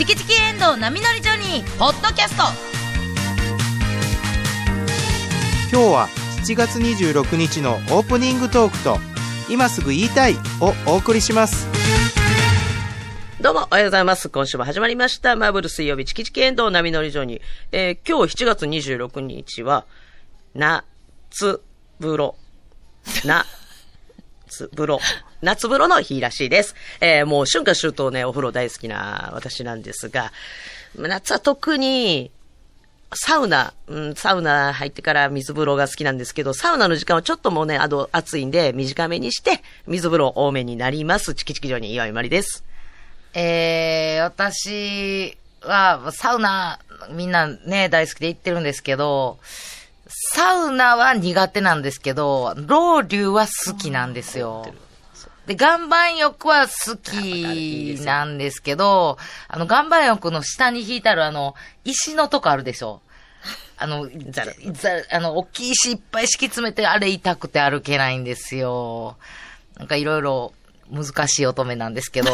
[0.00, 2.44] チキチキエンドウ波乗りジョニー」ポッドキャスト
[5.70, 6.08] 今日は
[6.42, 8.96] 7月26日のオープニングトークと
[9.50, 11.68] 「今すぐ言いたい」をお送りします
[13.42, 14.30] どうも、おはようございます。
[14.30, 15.36] 今週も始まりました。
[15.36, 17.40] マーブル水曜日、チキチキエンドウ波乗り場に。
[17.72, 19.86] えー、今日7月26日は、
[20.54, 21.62] 夏
[22.00, 22.36] 風呂。
[24.50, 25.00] 夏風呂。
[25.40, 26.74] 夏風呂の日らしいです。
[27.00, 30.32] えー、もう春夏秋冬ね、お風呂大好きな私なんですが、
[30.96, 32.30] 夏は特に、
[33.12, 41.34] サウナ、うん、サウナ入ってから水風呂が好きなんですけど、サウナの時間はちょっともうね、あの、暑いんで、短めにして、水風呂多めになります。
[41.34, 42.64] チキチキ場に岩井まりです。
[43.34, 46.78] えー、私は、サウナ、
[47.10, 49.38] みんなね、大好きで行ってるんですけど、
[50.10, 54.66] サウナは苦手なんですけど、ロウリュは好きなんですよ。
[55.46, 63.00] で、岩盤浴は好きなんですけど、あの、岩盤浴の下に引いてあるあの、石のとこあるでしょ
[63.76, 69.16] あの、ざるざるあの、大きい石いっぱい敷き詰めて、あれ痛くて歩けないんですよ。
[69.76, 70.52] なんかいろいろ
[70.90, 72.30] 難しい乙女なんですけど、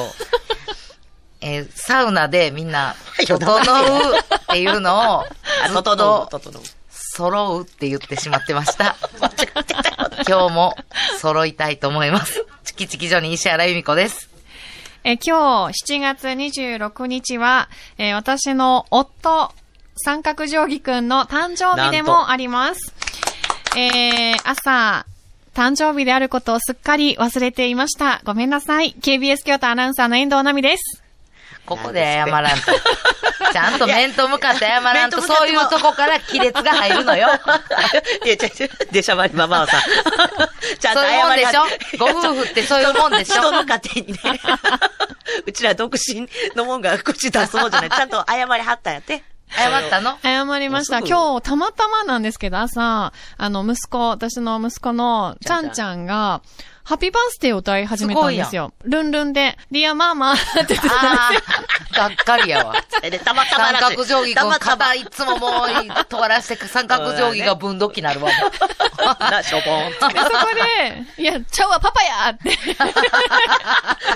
[1.41, 2.97] えーサウナでみんな、
[3.27, 5.25] 整うっていうのを、
[5.69, 6.29] ずっと。
[7.17, 8.95] 揃うって言ってしまってました。
[10.29, 10.77] 今日も
[11.19, 12.45] 揃いたいと思います。
[12.65, 14.29] チキチキジョニー石原由美子です。
[15.03, 19.51] えー今日7月26日は、えー私の夫、
[19.97, 22.93] 三角定規くんの誕生日でもあります。
[23.79, 25.07] えー朝、
[25.55, 28.21] 誕生日であることをすっかり忘れていました。
[28.25, 28.95] ごめんなさい。
[29.01, 31.06] KBS 京都アナウンサーの遠藤奈美です。
[31.67, 32.73] ここで謝らんと。
[33.53, 37.29] ちゃんと面と向かって謝らんと、そういうとこから亀裂が入るのよ。
[38.25, 39.83] いや、違う違う、出しゃばりママはさ。
[40.79, 41.67] ちゃんとそういうもんでし謝ょ？
[41.99, 43.35] ご夫婦ってそういうもんでしょ？
[43.41, 44.19] 人の家庭にね。
[45.47, 47.91] うちら独身のもんが口出すもんじゃない。
[47.91, 49.23] ちゃんと謝りはったんやって。
[49.57, 50.19] 謝ったの？
[50.23, 50.99] 謝りました。
[51.01, 56.43] 今日、たまたまなんですけど、朝、あの、息子、私の息子のちゃんちゃんが、
[56.87, 58.73] ハッピーバースデーを歌い始めたんですよ。
[58.85, 61.41] ルンルンで、ディアマーマーって言ってたんで
[61.93, 62.75] がっかりやわ。
[63.03, 68.31] えで、たまたま三角定規君、たまたま肩いつももう、尖らしてく三角定規が分度器になるわ。
[69.19, 69.91] な、しょぼん。
[69.91, 70.11] で、そこ
[71.17, 72.57] で、いや、ちゃうわ、パパやって。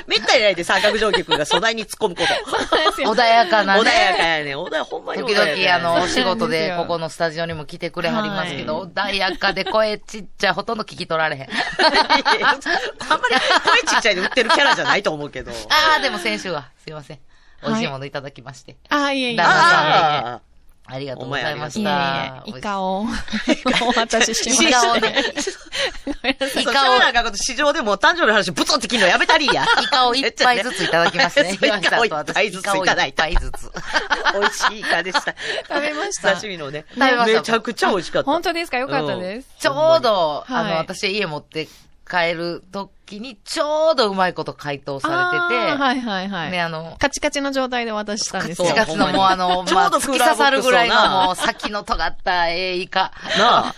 [0.06, 3.02] めったにないで三角定規君が素材に突っ込むこと。
[3.02, 3.80] 穏やかなね。
[3.80, 4.54] 穏やかやね。
[4.54, 5.34] 穏や、ほんまに穏時。
[5.64, 11.48] 々、あの、お仕事でここのスタジオにも来てくれはりますけど、穏やかで声ちっちゃい、ほとんど聞き取られへん。
[12.68, 12.78] いや
[13.08, 13.34] あんまり
[13.84, 15.50] 声ちっちゃいで売ってるキャラじゃないと思うけど。
[15.70, 17.18] ああ、でも先週は、すいません。
[17.62, 18.76] 美味しいものいただきまして。
[18.88, 19.36] あ、いえいえ。
[19.36, 20.40] 旦那さんであ
[20.92, 22.42] ありがとうございまいえいした。
[22.46, 24.68] え、イカを、お渡ししました。
[24.68, 25.14] イカをね、
[26.56, 26.60] あ。
[26.60, 29.64] イカをなんかこと市場でも誕生日の話ブツって切るのやめたりや。
[29.80, 31.52] イカを一杯ずついただきますね。
[31.62, 33.28] イカを一杯ずついただいた。
[33.28, 33.72] イカを一杯ずつ。
[34.34, 35.34] 美味しいイカでした。
[35.68, 36.84] 食べました久しぶりのね。
[36.88, 38.30] 食べましためちゃくちゃ美味しかった。
[38.30, 38.78] 本当ですか？
[38.78, 39.48] よかったです。
[39.60, 41.68] ちょうど、はいあの、私家持って
[42.10, 45.14] 帰る時に、ちょうどうまいこと解凍され
[45.48, 46.50] てて、はいはいはい。
[46.50, 48.68] ね、あの、カチカチの状態で渡したんですよ。
[48.68, 53.12] 7月のもうあの、 ちょまあ、うど突き刺さるぐらいのもう先の尖ったええイカ。
[53.38, 53.74] なあ。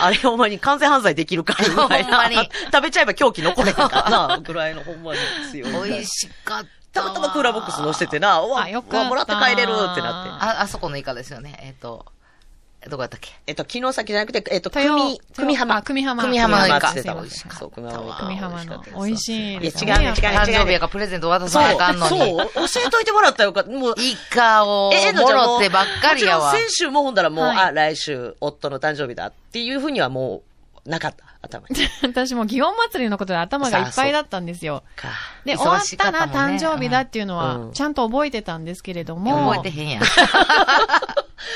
[0.00, 4.38] あれほんまに完全犯罪できるからほんまに食べちゃえば狂気残れへんからな。
[4.42, 5.20] ぐらいのほんまに
[5.52, 5.88] 強い。
[5.90, 7.10] 美味しかったわ。
[7.10, 10.30] たまたまクーラーボックス乗せてな、うわ、うわもらって帰れるってなって。
[10.40, 11.58] あ、あそこのイカですよね。
[11.62, 12.06] えっ、と、
[12.88, 13.30] どこやったっけ？
[13.46, 15.76] えっと、昨日先じゃなくて、えっと、豊組、組浜。
[15.76, 16.22] あ、組浜。
[16.22, 18.18] 組浜のイカそう、組浜のイカ。
[18.24, 18.84] 組浜の。
[19.04, 22.18] 美味しいいや違うね違うね誕生日やからプレゼント渡さなあかんのに。
[22.18, 23.64] そう、教えといてもらったらよか。
[23.64, 26.52] もう、イカをえ、えのもろってばっかりやわ。
[26.52, 30.42] 先週もほんだらもう、はいあ、来週、夫の誕生日だっていうふうにはも
[30.86, 31.76] う、なかった、頭に。
[32.02, 34.82] 私も祇園祭りのことで頭がいっぱいだったんですよ。
[34.94, 35.08] か。
[35.44, 39.52] で、忙終わったら誕生日だっていうのうん、はちゃんと覚えてたんですけれども。
[39.54, 40.02] 覚えてへんやん。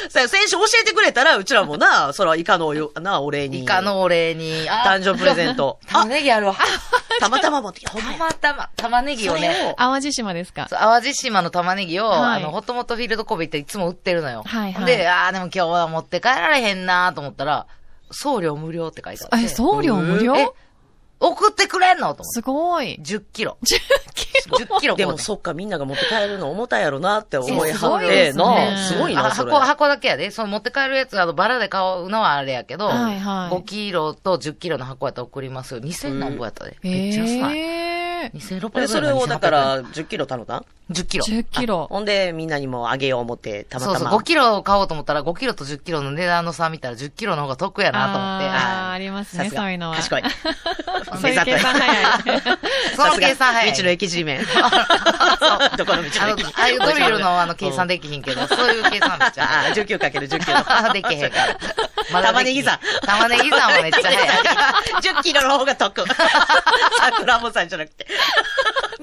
[0.08, 3.62] さあ、先週教えてくれたら、うちらもな、そら、イカのな、お礼に。
[3.62, 4.68] イカのお礼に。
[4.68, 5.78] あ誕生日プレゼント。
[5.88, 6.56] 玉ねぎあるわ。
[7.18, 7.92] たまたま持ってきた。
[7.92, 9.74] たやまたま、玉ねぎをね。
[9.78, 10.66] 淡路島ですか？
[10.68, 14.42] そう淡路島の玉ねぎを、はいあの、ホットモットフィールド神戸っていつも売ってるのよ。
[14.46, 17.66] はいはいで、ああ、でも今日は持って帰られへんなと思ったら、
[18.10, 19.44] 送料無料って書いてあって。
[19.46, 20.36] え、送料無料？
[20.36, 20.48] え
[21.22, 22.24] 送ってくれんのと思って。
[22.24, 22.98] すごい。
[23.02, 23.58] 10キロ。
[23.62, 23.78] 10
[24.14, 24.56] キロ。
[24.76, 28.38] 10キロでもそっか、みんなが持って帰るの重たいやろなって思いはいって、です
[28.98, 29.52] ごいな、あそれ。
[29.52, 30.30] 箱、箱だけやで。
[30.30, 35.80] その持って帰るやつ、あの、バラで買うのはあれやけど、はいはい5キロと10キロの箱やったら送りますよ。
[35.80, 36.78] 2000何個やったで。
[36.82, 37.58] めっちゃ安ない。
[37.58, 37.62] え
[38.24, 38.32] え。
[38.34, 40.64] 2600円えそれをだから、10キロ頼んだ？
[40.90, 41.24] 10キロ。
[41.24, 41.86] 10キロ。
[41.88, 44.16] ほんで、みんなにもあげよう思って、たまそうそう、たま。
[44.16, 48.48] 5キロ買おうと思ったら、5キロと10キロの値段の差見たら10キロの方が得やなと思って。
[48.48, 49.96] あーありますね、そういうのは。
[49.96, 50.22] 賢い。
[51.20, 52.42] そういう計算早い。
[52.96, 53.72] その計算早い。
[53.76, 54.40] 道の駅地面。
[55.76, 59.66] どこの道あのの駅、ああいうドリルのあの計算できひんけど、そういう計算めっちゃあ。
[59.70, 60.58] あ、19かける10キロ。
[60.66, 61.36] あできへんか
[62.12, 62.22] ら。
[62.22, 63.06] 玉ねぎさん。
[63.06, 64.28] 玉ねぎさんはめっちゃ早い。
[65.18, 66.04] 10キロの方が得。
[66.98, 68.06] 桜もさんじゃなくて。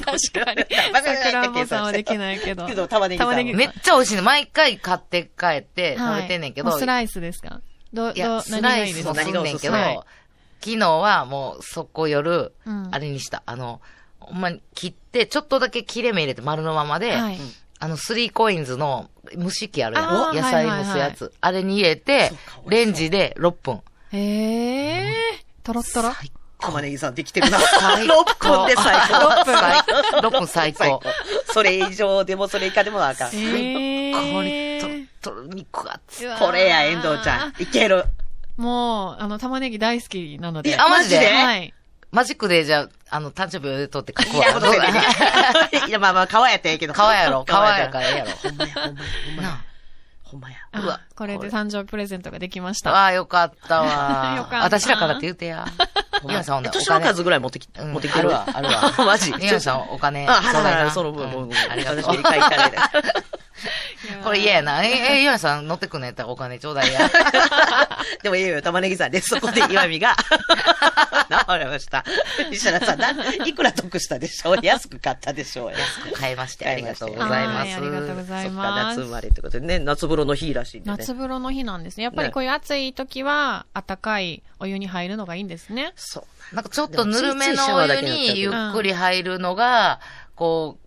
[0.06, 0.66] 確かに。
[0.94, 2.66] 桜もさんはできないけど。
[2.68, 3.24] けど、玉ねぎ。
[3.24, 3.46] さん。
[3.56, 4.22] めっちゃ美味しいね。
[4.22, 6.70] 毎回買って帰って食べてんねんけど。
[6.70, 7.62] もうスライスですか
[7.94, 10.00] ど、ど、スライスもすんねんけど、はい
[10.60, 13.44] 昨日はもう速攻夜、うんあれにした。
[13.46, 13.80] あの、
[14.20, 17.38] ほんまに切って、ちょっとだけ切れ目入れて丸のままで、はい。
[17.80, 20.06] あの、スリーコインズの蒸し器あるやん。
[20.06, 21.32] あー野菜蒸すやつ。
[21.42, 22.32] あれに入れて、
[22.68, 23.82] レンジで6分。
[24.12, 25.14] へえ、
[25.64, 26.12] とろっとろ。
[26.12, 27.60] 最玉ねぎさんできてるな。
[27.60, 28.08] 最6
[28.40, 29.28] 分で最高。
[29.30, 30.30] 6分。
[30.30, 31.54] 6分最最高高。。
[31.54, 33.32] それ以上でもそれ以下でもあかん。
[33.32, 34.82] へこれ、え。
[35.22, 37.54] と、と、肉がつこれや、遠藤ちゃん。
[37.62, 38.06] いける。
[38.58, 40.78] もう、あの、玉ねぎ大好きなので。
[40.80, 41.28] あマジで？
[41.28, 41.74] はい。
[42.10, 44.54] マジックでじゃあ、あの、誕生日を取って書くいや、わ。
[44.56, 44.74] こと
[45.88, 46.94] いや、まあまあ、皮やったらええけど。
[46.94, 47.44] 皮やろ。
[47.46, 47.60] 皮やか。
[47.60, 48.32] かららええやろ。
[48.32, 49.64] ほんまや、ほんまや、ほんまやな。
[50.24, 50.58] ほんまや。
[50.72, 52.92] あうわこれで誕生日プレゼントができました。
[52.92, 54.36] ああ、よかったわ。
[54.40, 55.66] よかった私らからって言うてや。
[56.24, 57.14] 皆さんな年の金。
[57.14, 58.30] 数ぐらい持ってき、うん持ってきてる？
[58.36, 58.94] あるわ、あるわ。
[59.06, 59.34] マジ？
[59.38, 60.28] 皆さんお金。
[60.28, 62.04] あ、ちょうだいなはいはいはい、その分、もう、ありがとう。
[64.24, 64.84] これ嫌やな。
[64.84, 64.90] え、
[65.20, 67.10] え、岩見さん乗ってくんのやったらお金ちょうだいや。
[68.22, 70.16] でもいいよ、玉ねぎさんで、そこで岩見が、
[71.30, 72.04] な、わかりました。
[72.52, 73.12] 石原さん、な、
[73.46, 75.78] いくら得したでしょう安く買ったでしょうや。
[76.14, 77.72] 買いましてありがとうございます。
[77.72, 80.98] はいありがとうございそっか、ます夏生まれってことでね、夏風呂の日らしいんでね。
[80.98, 82.04] 夏風呂の日なんですね。
[82.04, 85.94] やっぱりこういう暑い時は、暖かいお湯に入るのがいいんですね。
[85.96, 86.56] そう。
[86.56, 90.00] なんかちょっとぬるめのお湯にゆっくり入るのが、
[90.36, 90.87] こう、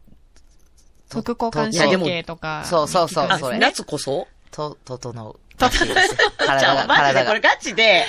[1.11, 2.65] 副交感いやでも神経とか。
[2.65, 4.29] そうそうそうあそれ夏こそ？
[4.51, 5.37] と、整う。
[5.69, 7.25] 整らしいです じゃあ、体が、マジで。
[7.25, 8.07] これガチで、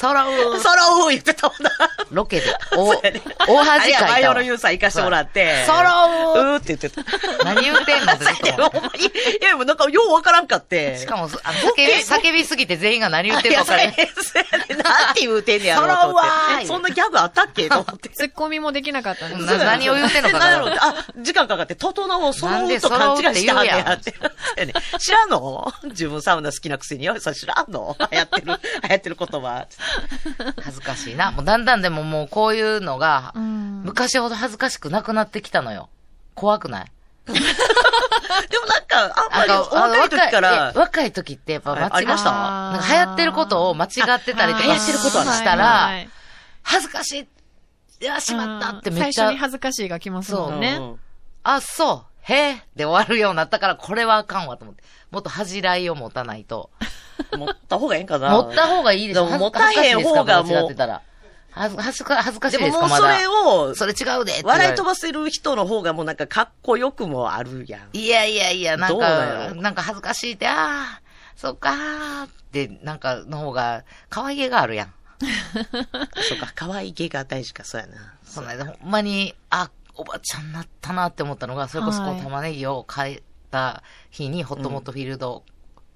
[0.00, 0.60] 揃う。
[0.60, 1.70] そろう言ってたもんな。
[2.10, 2.88] ロケで、 お、
[3.46, 5.64] 大恥あれや、バイかいたわオのユーさん行かしてもらって。
[5.66, 5.80] 揃
[6.34, 7.44] ううーって言ってた。
[7.44, 9.06] 何言うてんのってずっと 思っほんまに。
[9.06, 9.10] い
[9.42, 10.74] や、もうなんか、ようわからんかって。
[10.92, 10.98] て。
[10.98, 13.64] しかも、あの、叫び、叫びすぎて全員が何言ってん。
[13.64, 13.94] そうやね
[14.82, 16.24] なんて言うてんねやろうと思そろうわ。
[16.66, 18.08] そんなギャグあったっけと思って。
[18.10, 24.14] ツッコミもできなかったんですな何を言うてんのかなあ、時間かかって、整う、そろうと勘違いしてはんやって
[24.98, 25.72] 知らんの？
[25.84, 27.04] 自分サウナ好きなくせに。
[27.04, 27.96] よ、それ知らんの？
[28.10, 28.46] 流行ってる、
[28.82, 29.66] 流行ってる言葉。
[30.62, 31.30] 恥ずかしいな。
[31.30, 33.82] もうだんだんでももうこういうのが、うん。
[33.84, 35.88] 昔ほど恥ずかしくなくなってきたのよ。
[36.34, 36.86] 怖くない？
[37.26, 42.30] でもなんか、あんまりあ若い時からえ、若い時ってやっぱ間違あありました？
[42.32, 46.10] なんか流行ってることを間違ってたりとか流行ってることはねしたはいらは、い
[46.62, 47.28] 恥ずかしい。
[48.00, 50.76] いや、しまったってうんめっちゃ最初に、恥ずかしいが来ますもんね。
[50.76, 51.00] うん
[51.46, 54.82] あ、そう、へえ、で終わるようになったから、これはあかんわと思って。
[55.14, 56.70] もっと恥じらいを持たないと。
[57.36, 58.30] 持った方がええんかな。
[58.30, 59.26] 持った方がいいでしょ。
[59.26, 61.00] 持たへん方がもうってたら。
[61.52, 62.88] 恥ず恥ずか恥ずかしいでですか？
[62.88, 63.06] まだ。
[63.06, 67.96] ももうそれを、それ違うで笑い飛ばせる人の方がもうなんかかっこよくもあるやん。
[67.96, 71.00] いやいやいや、なんか、ろなんか恥ずかしいって、ああ、
[71.36, 74.94] そっかーって、なんかの方が、可愛げがあるやん。
[76.28, 78.14] そうか、可愛い芸が大事か、そうやな。
[78.24, 83.22] その間、ほんまに、あ、おばちゃんになったなって思ったのが、それこそこはいう玉ねぎを買
[83.54, 85.44] えた日に、ホットモットフィールド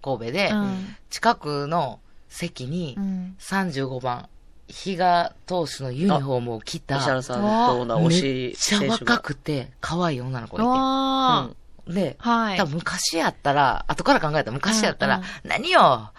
[0.01, 0.97] 神戸で、うん。
[1.11, 3.37] 近くの席にう、ん。
[3.41, 4.29] 35番、
[4.69, 11.49] 比嘉投手のユニフォームを着た、石原さんとの推めしっちゃ若くて、可愛い女の子が
[11.87, 11.95] いて。
[11.95, 12.29] で、ー。
[12.31, 12.67] はい多。
[12.67, 16.13] 分昔やったら、後から考えたら昔やったら、うんうん何よ、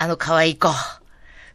[0.00, 0.68] あの可愛い子。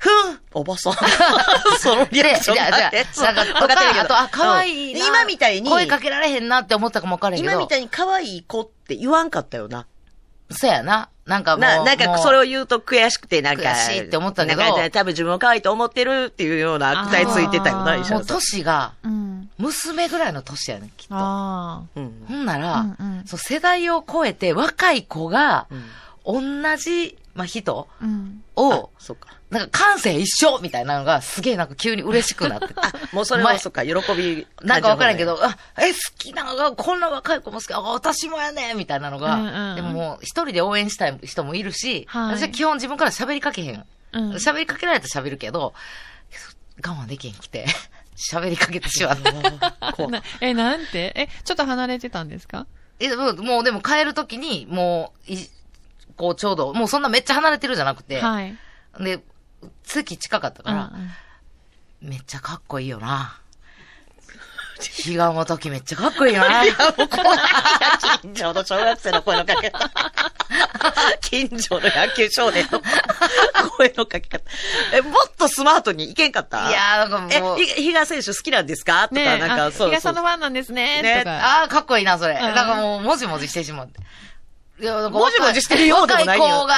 [0.03, 0.93] ふんおばさん。
[1.79, 7.53] そのリアクションでじゃあ、じゃあ、そうなんか、わかってるけどあと、あ、可愛いな、うん今みたいに声かけられへんなって思ったかもわからへんけど。
[7.53, 9.85] 今みたいに可愛い子って言わんかったよな。
[10.51, 11.09] そうやな。
[11.25, 11.61] なんかもう。
[11.61, 13.63] な、なんかもうそれを言うと悔しくて、なんか。
[13.63, 18.37] 悔しいって思ったけどなんか多分自分を可愛いと思ってるっていうような悪態ついてたよな、石原さん。
[18.37, 19.49] 年が、うん。
[19.57, 21.15] 娘ぐらいの年やねきっと。
[21.15, 25.67] あうんほんなら、うんうんそう、世代を超えて若い子が
[26.25, 26.61] う、ん。
[26.63, 28.03] 同じ、まあ、人あ。
[28.03, 28.43] うん。
[28.55, 29.29] を、そっか。
[29.53, 32.73] なんか感性一緒みたいなのがすげえなんか急に嬉しくなって て。
[33.11, 34.47] もうそれ前はそっか、喜び。
[34.63, 43.85] なんかわからんけど、あ、え、好きなのが、こんな若い子も好き、あ、私もやねみたいなのが、うんうんうんでももう一人で応援したい人もいるし、はい私は基本自分から喋りかけへん。
[44.13, 44.31] うん。
[44.33, 45.73] 喋りかけられたら喋るけど、
[46.85, 47.65] 我慢できへんくて、
[48.17, 49.31] 喋りかけてしまって。
[49.95, 51.13] 怖 いなえ、なんて？
[51.15, 52.65] え、ちょっと離れてたんですか？
[52.99, 55.49] え、もうでも帰るときに、もう、い、
[56.15, 58.55] こうちょうど、もうそんなめっちゃ離れてるじゃなくて、はい。
[58.99, 59.19] で、
[59.83, 61.11] 席近かったから、うんうん
[62.01, 63.37] めっちゃかっこいいよな。
[64.81, 66.43] 日がも時めっちゃかっこいいな。
[66.65, 67.39] いや、もう怖い。
[68.21, 69.89] 近所の小学生の声のかけ方。
[71.23, 72.81] 近所の野球少年の
[73.77, 74.43] 声のかけ方。
[74.91, 76.69] え、もっとスマートにいけんかった？
[76.69, 79.07] いやー、なんかもうえ、、ひ比嘉選手好きなんですか？
[79.07, 80.23] とか、なんか、あ、そう比嘉さんの。
[80.23, 81.23] ファンなんですね、ね。
[81.25, 82.37] ああ、かっこいいな、それ。
[82.37, 84.01] んなんかもう、もじもじしてしまって。
[84.81, 86.75] いや、なんかもじもじしてるようでもないよ若い子が、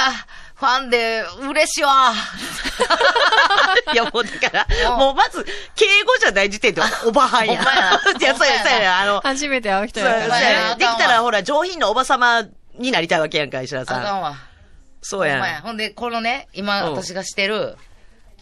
[0.56, 2.12] ファンで、嬉しいわ。
[3.92, 5.44] いや、もうだから、もうまず、
[5.74, 7.60] 敬語じゃない時点でおばはんや。
[8.18, 10.76] いや、そうや、そうや、あの、初めて会う人やからやそうやね。
[10.78, 12.42] できたらほら、上品なおばさま
[12.74, 14.02] になりたいわけやんか、石田あさん。
[14.02, 14.36] かんわ。
[15.02, 15.36] そうや。
[15.46, 15.60] や。
[15.60, 17.76] ほんで、このね、今、うん私がしてる、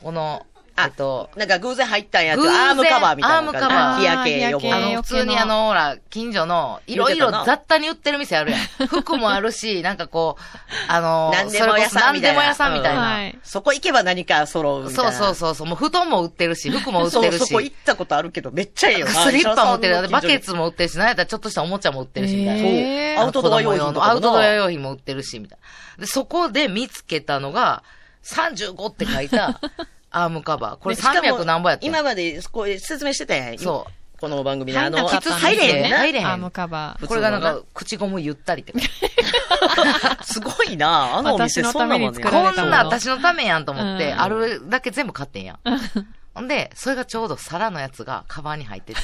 [0.01, 3.59] この、えっと、なんか偶然入ったんやつ、アームカバーみたいなのが。
[3.59, 5.03] アームカバー日焼け予防あの。
[5.03, 8.61] 普通にあの、ほら、近所の、いろいろ雑多に売ってる店あるやん。
[8.89, 10.43] 服もあるし、なんかこう、
[10.89, 13.01] あの、何でも屋さんみたいな何でも屋さんみたいな。
[13.01, 13.39] はい。
[13.45, 15.13] そこ行けば何か揃うみたいそうな。
[15.13, 15.67] そうそうそう。
[15.67, 17.75] もう布団も売ってるし、服も売ってるそうそこ行し。
[17.81, 19.13] ったことあるけど、めっちゃええよな。
[19.13, 20.09] スリッパも売ってる。
[20.09, 20.47] バケツ。
[20.47, 22.69] ツも売ってるし、なんやったらちょっとしたおもちゃも売ってるし、みたいな。
[22.69, 25.59] へーアウトドア用品アウトドア用品も売ってるし、みたい
[25.99, 26.05] な。
[26.05, 27.83] で、そこで見つけたのが、
[28.25, 29.61] 35って書いた
[30.15, 30.77] アームカバー。
[30.77, 33.59] これでしかも300何ぼやった今まで、こう説明してたやん。
[33.59, 34.21] そう。
[34.21, 34.79] この番組で。
[34.79, 35.89] あの、入んなかったんです入れへんね。
[35.91, 37.07] 入れへんアームカバー。
[37.07, 38.73] これがなんか、口ゴムゆったりって
[40.23, 42.55] すごいなあのお店私のためにそんなもんね。
[42.55, 45.59] こんな私のためやんと思って、うんあるだけ全部買ってんやん。
[46.35, 49.01] ほんで、それがちょうど皿のやつがカバンに入ってて、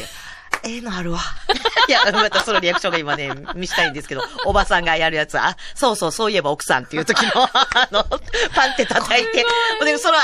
[0.65, 1.21] ええのあるわ。
[1.89, 8.05] いや、またそのリアクションが今ね、見したいんですけど、おばさんがやるやつ、あ、そうそう、そういえば奥さんっていう時の、 あの、
[8.55, 9.45] パンって叩いて、
[9.85, 10.21] で、その、あ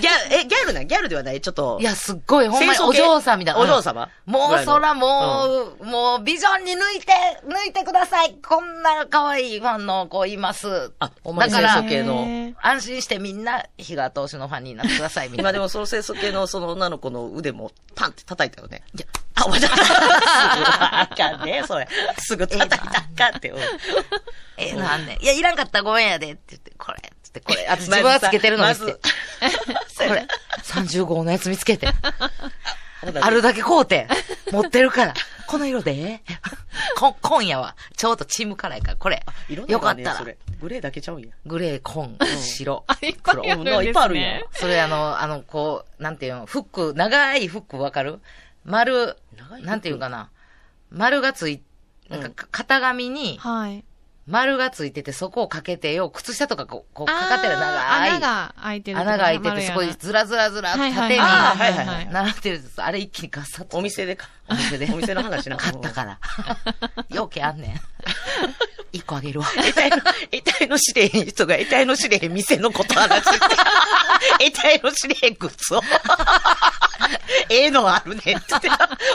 [0.00, 1.78] ギャル、え、ギャルなギャルではないちょっと。
[1.80, 3.60] いや、すっごい、ほんまにお嬢さんみたいな。
[3.60, 4.08] お嬢様？
[4.24, 7.12] もう、ぐらいのそらもう、もう、ビジョンに抜いて、
[7.46, 8.36] 抜いてください。
[8.46, 10.92] こんな可愛いファンの子います。
[10.98, 15.50] あほんまにだから清楚系の安心してみんな、比嘉投手のファンになってください、みたいな。
[15.50, 18.82] 今でもその清楚系のその女の子の腕もパンって叩いたよね。
[18.94, 21.88] いや、あ、おばあかんね、それ。
[22.18, 23.50] すぐ叩いたらあかんって。
[23.50, 23.58] うん
[24.58, 25.22] ええのあんねん。
[25.22, 26.32] いや、いらんかったらごめんやで。
[26.32, 26.98] って言って、これ。
[27.22, 27.66] つって、これ。
[27.68, 28.92] 私自分がつけてるの見せて。
[28.92, 29.00] こ
[30.14, 30.26] れ。
[30.62, 31.88] 35のやつ見つけて。
[33.20, 34.08] あるだけ買うて。
[34.50, 35.14] 持ってるから。
[35.46, 36.22] この色で
[36.98, 39.22] こ今夜は、ちょうどチームカラーやから、これ。
[39.68, 40.24] よかったら。
[40.24, 41.28] れグレーだけちゃうんや。
[41.44, 42.84] グレー、紺、白。
[42.86, 43.86] あ、いっぱいあるんですね。
[43.86, 48.20] いっぱいあるやんそれあの、あの、こう、なんていうの、フック、長いフックわかる？
[48.64, 49.16] 丸
[49.62, 50.30] なんていうかな。
[50.90, 51.62] 丸がつい、
[52.08, 53.84] なんかか、型紙にはい。
[54.26, 58.10] 丸がついてて、そこをかけてよ、靴下とかこう、こうかかってる長い。
[58.10, 58.98] 穴が開いてる。
[58.98, 63.78] 穴が開いてて、そこにずらずらずら、縦に、はいはいはい習ってるやつ、あれ一気にガッサッと。
[63.78, 64.28] お店でか。
[64.48, 64.88] お店で。
[64.92, 65.56] お店の話な。
[65.56, 66.18] 買ったから。
[67.10, 67.80] よけあんねん。
[68.92, 69.46] 一個あげるわ。
[69.54, 73.56] 得体の、得体の知れへん人が得体の知れへん店のこと話してて、
[74.52, 75.82] 得体の知れへんグッズを。
[77.48, 78.68] ええのあるねって言って、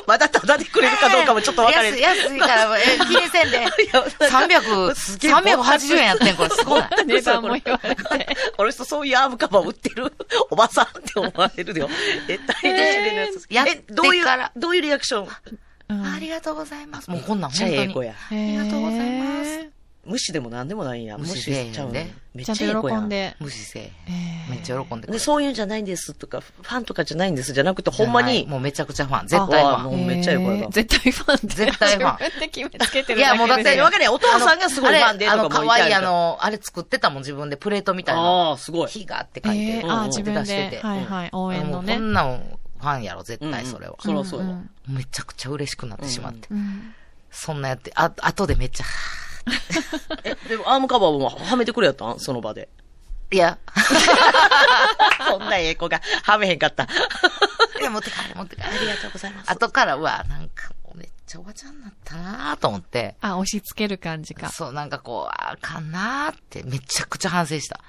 [0.06, 3.58] まだタダでくれるかどうかもちょっと分かれ安い、安いから、え、気にせんで。
[3.62, 3.70] や
[4.30, 6.50] 300、すげえ380円やってん、これ。
[6.50, 6.84] すごい。
[7.06, 8.38] 値段も言われて。
[8.56, 10.14] この人そういうアームカバー売ってる
[10.50, 11.90] おばさんって思われるよ。
[12.28, 13.70] 得体の知れないやつ。
[13.70, 15.21] え、どういうどういうリアクション
[15.90, 17.10] うんありがとうございます。
[17.10, 17.88] もうこんなんめっちゃ本当に。
[17.88, 18.14] ええ子や。
[18.14, 19.72] ありがとうございます。
[20.04, 21.18] 無視でも何でもないんや。
[21.18, 23.10] 無視せえへんでちゃうねめっちゃ喜ん。
[23.10, 23.36] で。
[23.40, 23.92] 無視せえ。
[24.50, 25.20] めっちゃ喜んで。
[25.20, 29.28] そういうんじゃないんですとか、ファンとかじゃないんですじゃなくて、ほんまに、もうめちゃくちゃファン。
[29.28, 30.04] 絶対フあもァン。
[30.04, 31.48] うめっちゃええ子や絶対ファン。
[31.48, 37.58] 絶対ファン自分で決めつけてるいやもうだってわかるやんお父さんがすごいファンでとかあの、も言ってある可愛いあの、あれ作ってたもん、自分で。
[37.58, 38.22] プレートみたいな。
[38.22, 38.88] ああ、すごい。
[38.88, 39.60] 火がって書いて。
[39.60, 40.80] えー、あ、うん自分で。
[40.82, 41.30] はいはい。
[41.32, 42.06] 応援のねもうこ。
[42.06, 42.44] んなん
[42.82, 43.96] ファンやろ、絶対それは。
[44.00, 44.58] そらそうや
[44.88, 46.48] めちゃくちゃ嬉しくなってしまって。
[46.52, 46.94] うん
[47.34, 48.86] そんなやって、あ、後でめっちゃ、
[50.26, 52.20] え、でもアームカバーもはめてくれやったん？
[52.20, 52.68] その場で。
[53.32, 53.58] いや、
[55.30, 56.84] そんなええ子がはめへんかった。
[57.80, 58.68] いや、持って帰れ、持って帰れ。
[58.68, 59.50] ありがとうございます。
[59.52, 63.16] 後から、うわ、なんか、めっちゃおばちゃんになったなと思って。
[63.22, 64.50] あ、押し付ける感じか。
[64.50, 67.80] そう、なんかこう、ああかんなーって、めちゃくちゃ反省した。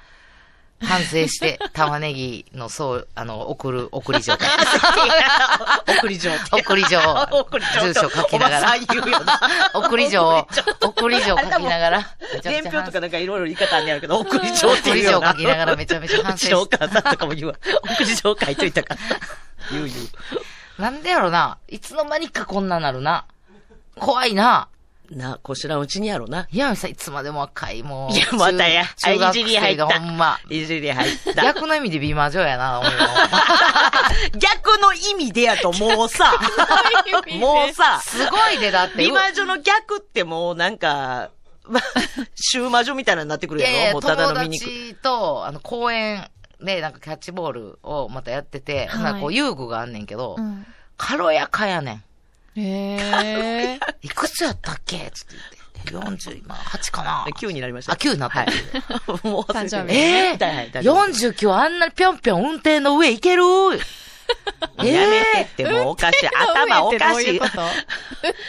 [0.82, 4.46] 反省して、 玉ねぎの、そう、あの、送る、送り状か。
[5.86, 6.32] 送り状。
[6.52, 8.74] 送り状送り状住所書きながら。
[9.74, 10.46] 送り状、
[10.80, 12.06] 送り状書きながら。
[12.42, 15.28] 伝票とかなんかいろいろ言い方あんねやけど、送り状って送り言うよな。
[15.28, 17.54] 状書きながらめちゃめちゃ反省してうちのお母さんとかも言うわ。
[17.98, 19.00] 送り状書いといたから。
[19.70, 20.82] 言う言う。
[20.82, 21.58] なんでやろな。
[21.68, 23.24] いつの間にかこんななるな。
[23.98, 24.68] 怖いな。
[25.16, 26.46] な、こしらんうちにやろな。
[26.52, 28.14] 岩見さんいつまでも若い、もう。
[28.14, 28.84] いや、またや。
[28.96, 29.94] 中中学いじり入生った。
[29.94, 30.38] がほんま。
[30.48, 31.42] いじり入った。
[31.42, 32.98] 逆の意味で美魔女やな、思うよ
[34.38, 36.32] 逆の意味でやともうさ、
[37.38, 38.98] もうさ、すごいで、だって。
[38.98, 41.30] 美魔女の逆ってもうなんか、
[41.64, 41.82] まあ、
[42.34, 43.72] 週魔女みたいなのになってくるやろ？
[43.72, 44.90] いやいや、もうただ友の醜い。
[44.90, 46.28] 達と、あの、公園
[46.60, 50.66] で、なんかキャッチボールをまたやってて、はいなんかこう遊具があんねんけど、うん。
[50.96, 52.04] 軽やかやねん。
[52.56, 53.80] へえ。
[54.02, 55.10] いくつやったっけ？
[55.12, 55.34] つって
[55.86, 56.22] 言って。
[56.26, 57.92] 40、今、8かな9になりました。
[57.94, 58.40] あ、9になった。
[58.40, 58.48] はい。
[59.26, 63.42] もう誕生日ええはい大丈夫49あんなにぴょんぴょん運転の上行ける？
[64.84, 66.28] え やめてえって、もうおかしい。
[66.34, 67.40] 頭おかしい。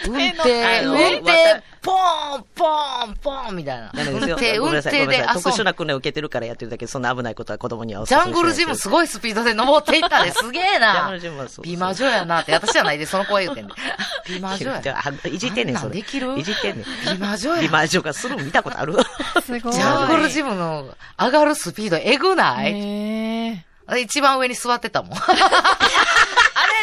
[0.07, 3.91] 運転、運わ転、ポーン、ポーン、ポーンみたいな。
[3.93, 4.35] ダメですよ。
[4.37, 5.25] 運転、運転で。
[5.33, 11.19] 特殊な訓練を受けてるからやってるだけで、そんな危ないことは子供にはおジャングルジムすごいスピードで登っていったで、すげえジャンなグル。
[11.19, 11.65] ジムはそう。
[11.65, 13.73] 美魔女やなって、私じゃないで、その声言うてんで。
[14.27, 15.95] 美魔女やじゃあ、 いじってんねん、それ。
[15.95, 16.39] できる？
[16.39, 16.85] いじってんねん。
[17.13, 18.95] 美魔女や美魔女がするの見たことある？
[19.45, 19.73] すごい。
[19.73, 23.61] ジャングルジムの上がるスピードえぐない、
[24.01, 25.17] 一番上に座ってたもん。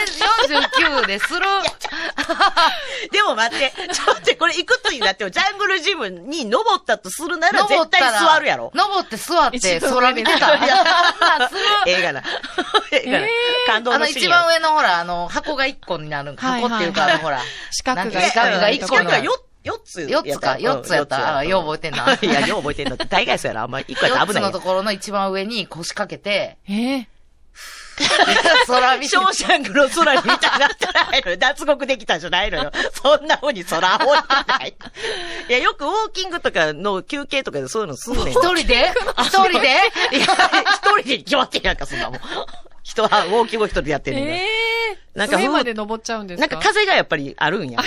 [0.01, 1.41] あれ49でする。
[3.13, 8.71] でも待って、ちょっとこれいくつになっても、ジャングルジムに登ったとするなら、絶対座るやろ。
[8.75, 10.55] 登って座って空見てた。
[11.87, 12.23] ええがな。
[12.93, 13.27] ええがな。
[13.67, 14.43] 感動あの一のシーンやろ。
[14.45, 16.37] 番上のほら、あの、箱が1個になる。
[16.37, 17.41] はい箱っていうか、はいあのほら。
[17.71, 18.81] 四角が四角が1個になる。
[18.81, 21.39] 四角がよ4つや4つか、4つやった。
[21.39, 22.17] あ、よう覚えてんな。
[22.21, 23.05] いや、よう覚えてんのって。
[23.07, 23.63] 大概そうやろ。
[23.63, 27.09] あんまり1個やったら4つ危ないやんのところの一番上に腰掛けて、ええ。
[28.67, 31.37] 空見てショーシャンクの空に見たなってないのよ。
[31.37, 32.73] 脱獄できたんじゃないのよ。
[33.03, 34.75] そんな風に空青いない。
[35.49, 38.33] いや、よくウォーキングとかの休憩とかでそういうのすんねん。
[38.33, 38.93] 一人で？
[39.19, 39.69] 一人で？
[40.13, 40.27] いや、
[40.75, 42.21] 一人で決まってんやんか、そんなもん。
[42.83, 44.31] 人はウォーキングを一人でやってるんだ。
[44.31, 44.41] ええ。
[45.15, 46.47] なんか上まで登っちゃうんですか？
[46.49, 47.81] なんか風がやっぱりあるんや。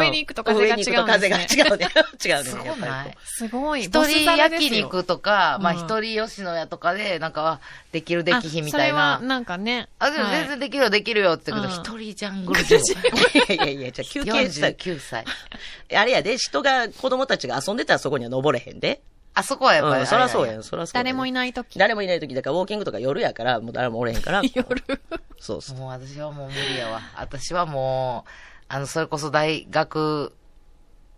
[0.00, 1.86] 上に行くと風が違うんですね上に行くと風が違うね。
[2.24, 2.44] 違うね。
[2.44, 3.82] すごやっぱりないすごい。
[3.84, 7.60] 一人焼肉肉とか、まあうん一人吉野家とかで、なんか、
[7.92, 9.26] できるできひみたいそれはな。
[9.26, 9.88] なんかね。
[9.98, 12.80] あ、でも全然できるよ、できるよって言ったけど、うん一人ジャングルジム。
[13.54, 15.24] いやいやいや、じゃあ休憩した49歳。
[15.94, 19.00] あれやで、人が、子供たちが遊んでたらそこには登れへんで。
[19.36, 20.00] あそこはやっぱり。
[20.00, 20.60] うん、そらそうやん。
[20.60, 20.94] ん、そらそう。
[20.94, 21.78] 誰もいないとき。
[21.78, 24.40] 誰もいない時だから、ウォーキングとか夜やから、もう誰もおれへんから。
[24.54, 24.82] 夜。
[25.38, 25.78] そうそう。
[25.78, 27.02] もう私はもう無理やわ。
[27.16, 28.30] 私はもう、
[28.68, 30.32] あの、それこそ大学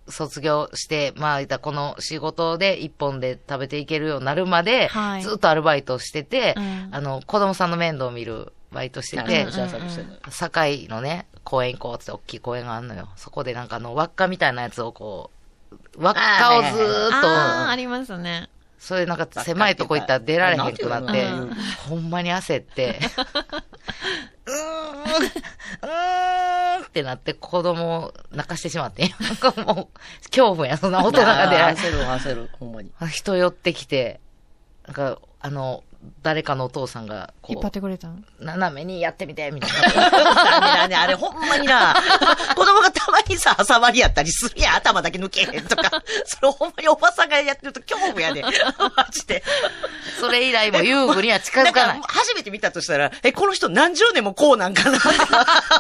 [0.09, 9.47] 卒業して、まあ、言ったらこの仕事で一本で食べていけるようになるまで、はいずっとアルバイトしてて、うんあの、子供さんの面倒を見るバイトしてて、
[10.31, 13.09] 堺のね、公園行こうって大きい公園があるのよ。
[13.17, 15.38] そこでなんかあの、輪っかみたいなやつをこう、
[15.97, 18.49] 輪っかをずーっと、ああ、ありますね。
[18.79, 21.29] それなんか狭いとこ行ったら出られへんくなって
[21.89, 23.01] ほんまに焦って、
[24.47, 32.93] うーん、うーんってなって子供を泣かしてしまって、なんかもう、恐怖や、そんな大人が出られ焦る、焦る、ほんまに。
[33.11, 34.21] 人寄ってきて、
[34.87, 35.83] なんか、あの、
[36.23, 38.17] 誰かのお父さんが、こ引っ張っう、てくれたの？
[38.41, 40.85] 斜めにやってみて、みたいな。
[41.03, 41.95] あれほんまにな。
[42.55, 46.03] 子供がたまにさ、挟まりやったりするやん、頭だけ抜けへんとか。
[46.25, 48.43] それほんまにおばさんがやってると恐怖やで。
[48.43, 49.43] マジで。
[50.21, 52.03] それ以来も遊具には近づかないん。
[52.03, 54.99] 初めて見たとしたら、え、この人何十年もこうなんかな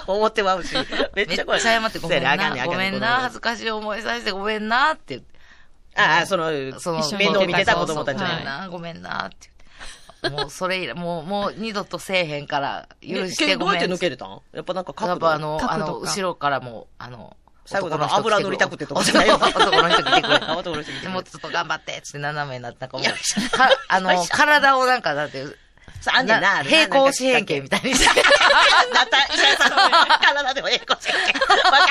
[0.06, 0.74] 思ってまうし。
[0.74, 1.60] めっめっちゃ怖い。
[1.60, 5.20] 謝ってごめんな、ごめんな、恥ずかしい思いさせてごめんな、って。
[5.94, 6.50] ああ、その、
[6.80, 9.57] その、面倒見てた子供たちはいごめんな、ごめんな、って。
[10.30, 13.58] もう、それ以来、もう、もう二度とせえへんから、許ねしてごめん。
[13.58, 14.40] どうやって抜けれたん？
[14.52, 20.36] やっぱなんかや角度っぱあの、あの、後ろからも、あの、最後男の人油乗りたくてとかじゃないよ男の人来てくれ。
[20.36, 21.00] 男の人来てくれ。
[21.02, 25.44] でもうちょっと頑張って、つって斜めになって、なんかもう、かあの、体をなんか、だって、
[26.12, 28.06] あんねんな、平行四辺形みたいにして。
[28.94, 29.76] なった、石原さんの
[30.18, 31.38] 体でも平行四辺形。
[31.38, 31.86] わかるわか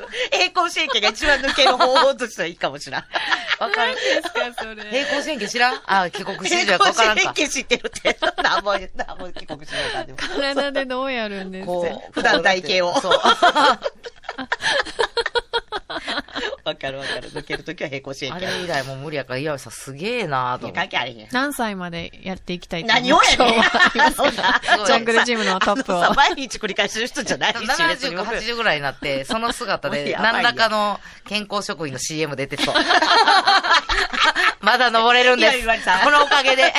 [0.00, 0.08] る。
[0.32, 3.00] 平行四辺形が一番抜ける方法としてはいいかもしれん。
[3.00, 5.82] わかるですか、それ平行四辺形知らん？
[5.86, 7.22] あ、帰国子女平行四やかわからんか。
[7.22, 8.18] 辺形知ってるって。
[8.42, 8.78] なんも、な
[9.14, 10.06] んも帰国しないから。
[10.16, 11.72] 体でどうやるんですか？
[11.72, 12.12] こう。
[12.12, 13.20] 普段体型をそう。
[16.64, 17.30] わかるわかる。
[17.32, 18.58] 抜けるときは平行四あ辺形。
[18.58, 20.78] れ以来もう無理やから、岩井さんすげえなぁといや、思って。
[20.80, 21.28] 関係あれへん。
[21.32, 27.70] 何歳までやっていきたいと何をやねんジャングルジムのトップを毎日繰り返してる人じゃないし、別
[28.06, 32.74] 70にか80ぐらいになって、その姿で、 何らかの健康食品の CM 出てそう。
[34.60, 35.58] まだ登れるんです。
[35.58, 36.72] 岩見さんこのおかげで。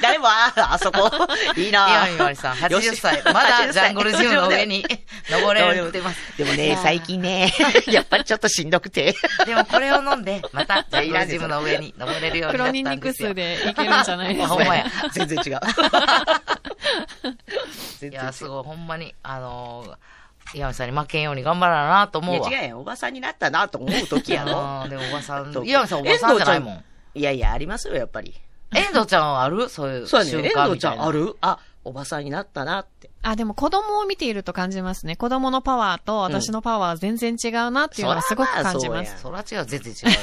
[0.00, 1.10] 誰も、あ、あそこ、
[1.56, 3.22] いいな岩見さん、80歳。
[3.24, 4.84] まだジャングルジムの上に
[5.30, 6.18] 登れてます。
[6.38, 7.52] でもね、最近ね、
[7.86, 9.14] やっぱりちょっとしんどくて。
[9.46, 14.54] でもこれを飲んで、またジャングルジムの上に登れるようになった黒ニンニクんでいけるんじゃないですか。
[14.54, 14.86] ほんまや。
[15.12, 15.60] 全然違う。
[17.98, 22.48] 全然違ういや、すごい、ほんまに、あのー、岩見さんに負けんように頑張らななと思うわ。
[22.48, 22.80] いや、違うよ。
[22.80, 24.88] おばさんになったなと思う時やろ。
[24.88, 26.84] でもおばさんと、岩見さんおばさんじゃないもん。
[27.14, 28.34] いやいや、ありますよ、やっぱり。
[28.74, 29.68] 遠藤ちゃんはある？
[29.68, 30.30] そういうそうやね。
[30.32, 30.78] 瞬遠藤。
[30.78, 31.36] ちゃんある？
[31.40, 33.10] あ、おばさんになったなって。
[33.22, 35.16] あ、でも子供を見ていると感じますね。
[35.16, 39.20] 子供のパワーと私のパワーは全然違うなっていうのはすごく感じます。
[39.20, 40.16] そら違う、全然違うよ。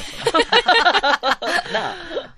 [1.72, 1.94] なあ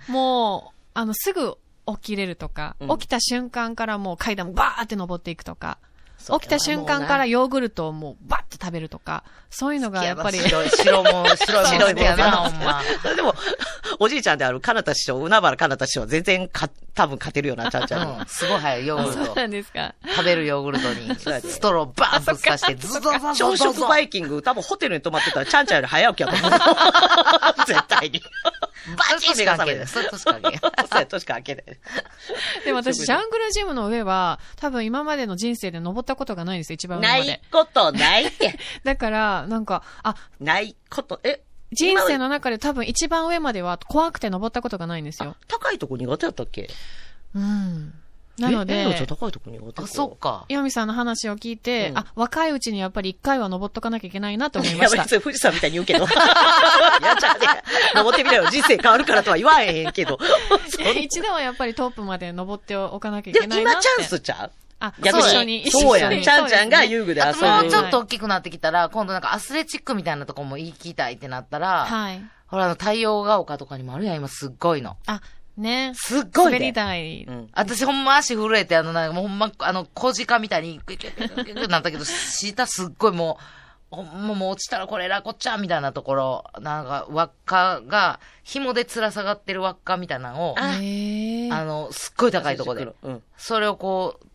[0.09, 1.57] もう、あの、すぐ
[1.87, 5.94] 起きれるとか、うん起きた瞬間からもう階段バーって登っていくとか、そう
[6.33, 12.83] 起きた瞬間からヨーグルトをもうバッと食べるとか、そういうのがやっぱり、白い、白も、 白いもん好きやな、ほんま。
[13.15, 13.35] でも、
[14.01, 18.19] おじいちゃんである、かなた師匠、海原かなた師匠は全然か、多分勝てるよな、ちゃんちゃんに。
[18.19, 19.47] うん、すごい早い、ヨーグルトそうな。
[19.47, 19.95] んですか。
[20.09, 26.51] 食べるヨーグルトに、ストローバーンぶっ刺して、ズドズドズ朝食バイキング、多分ホテルに泊まってたら、ちゃんちゃんより早起きやと思う。
[27.67, 28.23] 絶対に。
[28.97, 29.87] バチン目が覚める。
[29.87, 30.11] そうや
[31.07, 31.55] としか開け。
[32.65, 37.51] でも私、ジャングルジムの上は、多分今までの人生で登ったことがないんですよ、一番上なまでい。
[37.51, 38.59] ことないって。
[38.85, 41.41] だから、なんか、あ、ないこと、え？
[41.73, 45.35] 人生の中で多分一番上までは怖くて登ったことがないんですよ。
[45.49, 46.69] 高いとこ苦手やったっけ？
[47.35, 47.93] うん。
[48.37, 50.45] なのでえ高いとこ苦手あ、そっか。
[50.49, 55.17] 岩見さんの話を聞いて、うんあ、若いうちにやっぱり一回は登っとかなきゃいけないなと思いいや、ました別。
[55.17, 56.05] に富士山みたいに言うけど。
[56.05, 57.47] いや、ちゃうね。
[57.95, 58.51] 登ってみろよ。
[58.51, 60.19] 人生変わるからとは言わへんけど。
[61.01, 63.89] 一度はやっぱりトップまで登っておかなきゃいけないなって。
[63.89, 64.51] 今チャンスちゃう？
[64.81, 65.71] あ、逆に一緒に。
[65.71, 72.23] そうや一緒にちゃんちゃんが遊具で遊あともぶうちょっと大きくなってきたら、今度なんかアスレチックみたいなとこも行きたいってなったら、はい。
[72.47, 74.97] ほら、あの、太陽が丘とかにもあるやん、今すっごいの。
[75.07, 75.21] あ、
[75.57, 75.93] ね。
[75.95, 76.73] すっごい滑りで。
[76.73, 77.25] 台。
[77.25, 77.49] うん。
[77.53, 83.39] 私ほんま足震えて、あの、なんかもうほんま、あの、小鹿みたいに、グイグイグなったけど、下すっごいも
[83.93, 90.57] う、ほんまもう落ちたらこれラコっちゃんみたいなところ、なんか輪っかが、紐で吊ら下がってる輪っかみたいなのを。
[90.59, 90.65] あ
[91.65, 93.23] の、すっごい高いとこで、うん。
[93.37, 94.27] それをこう、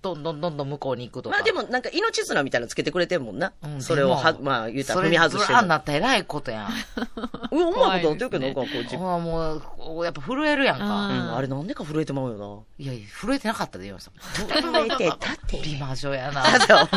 [0.00, 1.36] どんどんどんどん向こうに行くとか。
[1.36, 3.52] まあでも、なんか命綱みたいなのつけてくれてんもんな。
[3.62, 5.52] うんそれをは、まあ言うたそれら踏み外しても。
[5.52, 6.68] ブラーになったら偉いことやん。
[7.52, 10.84] うん、思うことなってるけど、なんかこう自分、ほらもうこう、やっぱ震えるやんか。
[10.84, 14.14] うんうん、あれなんでか震えてまうよいやいや、震えてなかったで、今さん。
[14.48, 14.60] な。
[14.62, 15.60] 震えてたって。
[15.62, 16.42] 美魔女やな。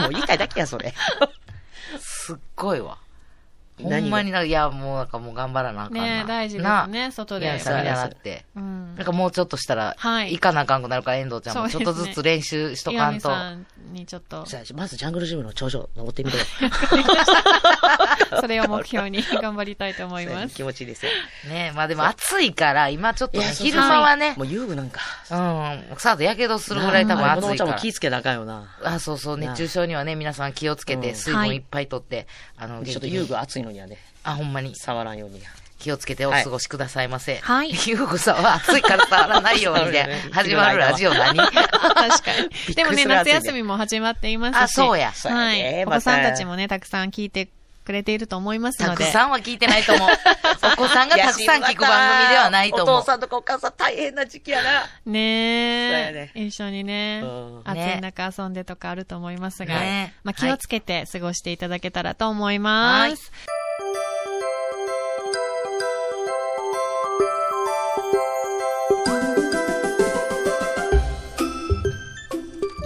[0.01, 0.93] もう言いたいだけや、それ。
[1.99, 2.97] すっごいわ。
[3.81, 6.03] ほんまにな、いや、もうなんかもう頑張らなあかんな。
[6.03, 7.45] ね大事ですなね、外で。
[7.45, 8.45] いや、さ、見習って。
[8.55, 13.15] うんなんかもうちょっとしたら、はい行かなあかんくなるから、遠藤ちゃんもちょっとずつ練習しとか岩んと。
[13.15, 16.45] 見さんにちょっと、じゃあ、まずジャングルジムの頂上登ってみろよ。
[18.39, 20.55] それを目標に 頑張りたいと思います。
[20.55, 21.11] 気持ちいいですよ。
[21.49, 25.01] ねまあでも暑いから、今ちょっといや昼間はねも、う遊具なんか。
[25.29, 27.81] うん、さあとやけどするぐらい多分あれ子供ちゃんも暑いから。
[27.81, 28.75] 気ぃつけなあかんよな。
[28.83, 34.75] あ、そうそう、熱中症にはね、皆さん気をつけて、うん水分いっぱいとって、あの、元気にちょっと遊具熱いのにはね、あ、ほんまに。
[34.75, 35.41] 触らんように。
[35.77, 37.37] 気をつけてお過ごしくださいませ。
[37.39, 41.35] はいゆうこさんは暑いから触らないように で、始まるラジオ何？
[41.37, 42.31] 確か
[42.67, 42.73] に。
[42.75, 44.61] でもね、夏休みも始まっていますし。
[44.61, 45.85] あそうやそうやはねい。
[45.85, 47.49] お子さんたちもね、たくさん聞いて
[47.85, 49.05] くれていると思いますたので。
[49.05, 50.09] くさんは聞いてないと思う。
[50.73, 52.95] お子さんがたくさん聞く番組ではないと思う。
[52.95, 54.89] お父さんとかお母さん大変な時期やな。
[55.05, 56.45] ねそうやねえ。
[56.45, 63.07] 一緒にねうん、暑い中遊んでとかあると思いますがね、まあ気をつけて過ごしていただけたらと思います。
[63.07, 63.15] はい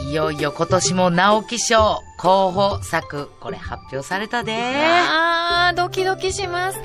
[0.10, 4.54] いよいよ今年も直木賞候補作、これ発表されたで。
[4.76, 6.80] あー、ドキドキします。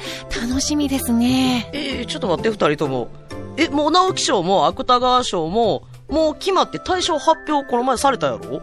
[0.48, 1.68] 楽しみですね。
[1.72, 3.08] えー、ちょっと待って、二人とも。
[3.56, 8.62] え、もう直木賞も芥川賞も、もう決まって大賞発表この前されたやろ？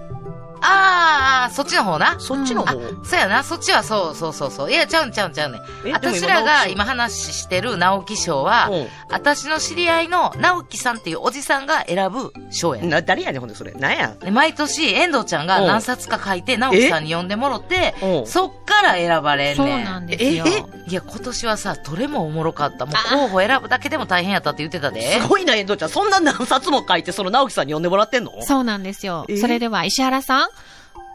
[0.61, 2.19] あーあー、そっちの方な。
[2.19, 4.71] そっちの方、そうやな、そっちはそうそうそうそう。
[4.71, 5.59] いや、ちゃうんちゃうんちゃうね
[5.91, 12.87] 私今らが今話してる直木賞はうん、私の知り合いの直木さんっていうおじさんが選ぶ賞やね。
[12.89, 13.71] な、誰やねん、ほんでそれ。
[13.71, 14.15] なんや？
[14.19, 19.67] で毎年、遠藤ちゃんがうん何冊か書いて、直木さんに読んでもろってう、んそっから選ばれんねん。
[19.67, 20.45] そうなんですよ。
[20.47, 20.89] え？
[20.89, 22.85] いや、今年はさ、どれもおもろかった。
[22.85, 25.19] もう候補選ぶだけでも大変やったって言ってたで。
[25.21, 25.89] すごいな、遠藤ちゃん。
[25.89, 28.31] そんな何冊も書いて、その直樹さんに読んでもらってんの？
[28.41, 29.37] そうなんですよえ？
[29.37, 30.49] それでは石原さん、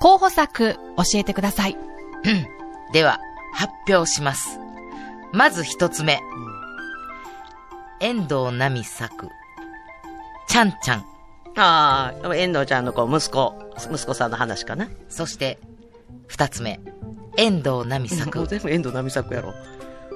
[0.01, 0.79] 候補作教
[1.15, 1.77] えてください。
[2.93, 3.19] では、
[3.55, 4.59] 発表します。
[5.33, 6.21] まず一つ目。
[8.01, 9.29] 遠藤奈美作。
[10.49, 11.05] ちゃんちゃん。
[11.57, 13.55] ああ、遠藤ちゃんの子、息子、
[13.91, 14.89] 息子さんの話かな。
[15.09, 15.59] そして、
[16.27, 16.81] 二つ目。
[17.39, 18.47] 遠藤奈美もう作。
[18.49, 19.55] 全部遠藤奈美作やろ。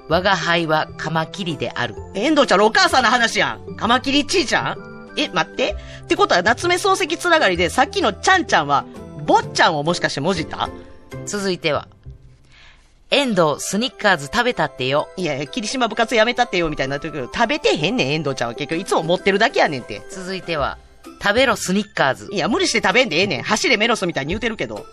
[0.09, 1.95] 我が輩はカマキリである。
[2.15, 3.77] 遠藤ちゃんのお母さんの話やん。
[3.77, 5.13] カマキリちいちゃん？
[5.17, 5.77] え、待って。
[6.03, 8.85] ってことは、夏目漱石つながりで、さっきのちゃんちゃんは、
[9.25, 10.69] 坊ちゃんをもしかしてもじった？
[11.27, 11.89] 続いては、
[13.11, 15.09] 遠藤スニッカーズ食べたってよ。
[15.17, 18.81] いやいや、霧島部活やめたってよ、みたいになってるけど、食べてへんねん、遠藤ちゃんは結局。
[18.81, 20.03] いつも持ってるだけやねんって。
[20.11, 20.79] 続いては、
[21.23, 22.39] 食べろスニッカーズい。
[22.39, 23.43] や、無理して食べんでええねん。
[23.43, 24.87] 走れメロスみたいに言うてるけど。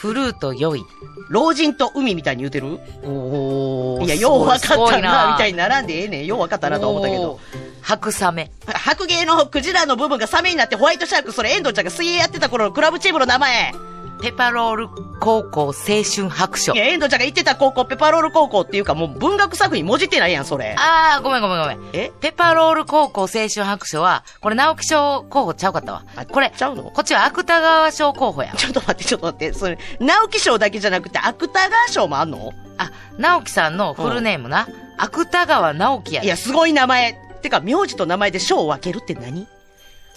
[0.00, 0.84] フルート良い。
[1.28, 2.78] 老人と海みたいに言うてる？
[3.02, 6.26] おいや、よう分かったな、みたいにに並んでええねん。
[6.26, 7.40] よう分かったなと思ったけど。。
[7.82, 8.52] 白サメ。
[8.64, 13.72] 白芸のクジラの部分がサメになってホワイトシャーク、それ遠藤ちゃんが水泳やってた頃のクラブチームの名前。
[14.20, 14.88] ペパロール
[15.20, 16.76] 高校青春白書い。
[16.76, 20.74] や、遠藤ちゃんが言ってた高校、ペパロール高校っていうか、もう文学作品文字ってないやん、それ。
[20.78, 21.90] あー、ごめんごめんごめん。
[21.92, 22.10] え？
[22.20, 26.26] ペパロール高校青春白書は、これ直木賞候補ちゃうかったわあ。
[26.26, 26.84] これ、ちゃうの？
[26.84, 28.52] こっちは芥川賞候補や。
[28.56, 32.52] ちょっと待って、ちょっと待って、それ、直木賞だけじゃなくて、芥川賞もあんの？
[32.78, 34.68] あ、直木さんのフルネームな。
[34.96, 36.26] 芥川直樹やで。
[36.26, 37.18] いや、すごい名前。
[37.40, 39.46] てか、名字と名前で賞を分けるって何？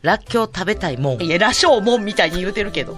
[0.03, 1.23] らっきょう食べたいもん。
[1.23, 2.97] いや、羅生門みたいに言うてるけど。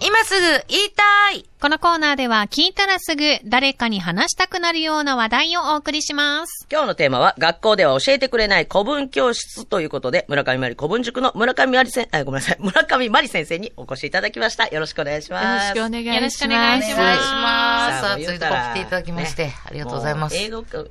[0.00, 6.64] 今すぐ言いたいこのコーナーでは聞いたらすぐ誰かに話したくなるような話題をお送りします。
[6.70, 14.68] 今日のテーマは、学校では教えてくれない古文教室ということで、村上まり古文塾の村上まり先、あ、ごめんなさい、村上まり先生にお越しいただきました。
[14.68, 15.76] よろしくお願いします。
[15.76, 16.14] よろしくお願いします。
[16.14, 20.36] よろしくお願いします暑いとこ来ていただきまして、ありがとうございます。
[20.36, 20.84] 英語か、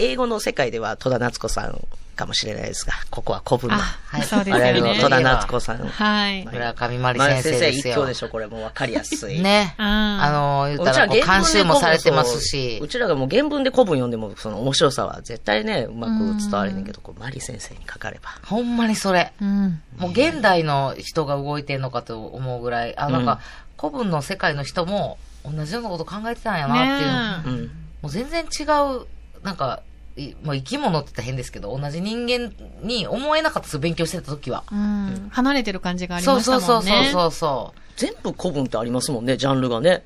[0.00, 1.86] 英語の世界では戸田夏子さん
[2.20, 3.76] かもしれないですが、ここは古文の。
[3.76, 4.72] あ、はいそうですね。
[4.74, 5.78] 々の戸田夏子さん。
[5.78, 6.44] はい。
[6.44, 7.94] 村上まりまり先先生一生ですよ。
[7.94, 9.40] 挙でしょ、これもう分かりやすい。
[9.40, 9.74] ね。
[9.78, 18.30] うんあの、言うったらこう監修もされてますしう、ちらがもう原文で古文読んでも、その面白さは絶対ね、うまく伝われねんけど、こう、マリ先生にかかれば。
[18.44, 19.32] ほんまにそれ。
[19.40, 19.80] うん。
[19.96, 23.40] もう現代の人が動いてんのかと思うぐらい、あ、なんか、
[23.78, 27.56] 古文の世界の人も同じようなこと考えてたんやなっていう。
[27.56, 27.70] ねうん。
[28.02, 29.06] もう全然違う、
[29.42, 29.80] なんか、
[30.16, 34.64] いもう生き物って言ったら変ですけど、同じ人間に思えなかったです勉強してた時は。
[34.70, 35.28] うん。
[35.30, 37.10] 離れてる感じがありそうましたそうもんね。
[37.12, 37.80] そうそうそう。
[37.96, 40.02] 全部古文ってありますもんね、ジャンルがね。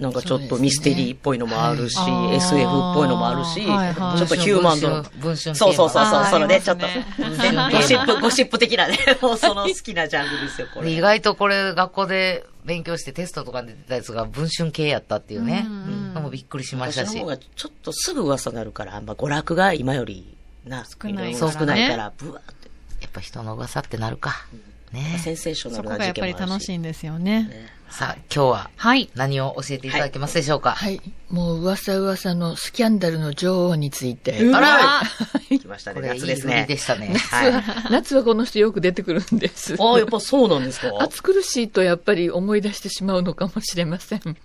[0.00, 5.02] なんかちょっとミステリーっぽいのもあるし、ね SF っぽいのもあるし、はいはいちょっとヒューマンドの。
[5.20, 10.90] 文春そうそうそうそう、そのね、ちょっと、ゴシップ、ゴシップ的なね、 もうその好きなジャンルですよ、これ。
[10.90, 15.64] 意外とこれ学校で勉強してテストとかで出てたやつが文春系やったっていうね。
[15.64, 16.01] のも
[16.32, 17.26] びっくりしましたし昔の方。
[17.28, 22.70] がちょっとすぐ噂になるから、まあ娯楽が今よりな、少ないろろからね少ないから、ブワーって。
[23.02, 24.46] やっぱ人の噂ってなるか。
[24.92, 26.68] ねセンセーショナそルなこがやっぱり事件もあるし。
[26.68, 27.70] 楽しいんですよね。
[27.88, 29.10] さあ、今日ははい。
[29.14, 30.72] 何を教えていただけますでしょうか？
[30.72, 31.00] はい。
[31.30, 34.34] もう噂噂のスキャンダルの女王について。
[34.54, 35.02] あら
[35.48, 36.76] 来ましたね、これいい夏ですね振りで。
[36.76, 37.14] したね。
[37.14, 37.52] はい。
[37.90, 39.76] 夏はこの人よく出てくるんです。
[39.78, 44.36] ああ、やっぱそうなんですか暑苦しいとやっぱり思い出してしまうのかもしれません。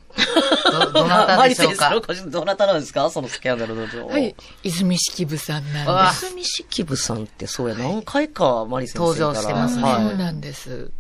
[0.72, 2.02] ど、どなたでしょうか？
[2.28, 3.10] どなたなんですか？
[3.10, 4.10] そのスキャンダルの女王。
[4.10, 4.36] はい。
[4.64, 6.26] 泉式部さんなんです。
[6.28, 9.28] 泉式部さんってそうや、何回かマリ先生から。
[9.28, 10.18] 登場してますねそうはい。
[10.18, 10.92] なんです。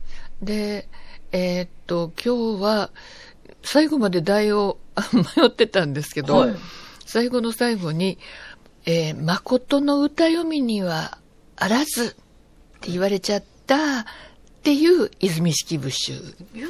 [0.41, 0.87] で、
[1.31, 2.91] えーっと、今日は、
[3.63, 6.55] 最後まで題をあ迷ってたんですけど、はい
[7.05, 8.17] 最後の最後に、
[8.85, 11.17] えー誠の歌読みには
[11.55, 12.09] あらずっ
[12.81, 14.05] て言われちゃったっ
[14.61, 16.13] ていう泉式部集。
[16.53, 16.69] 言っ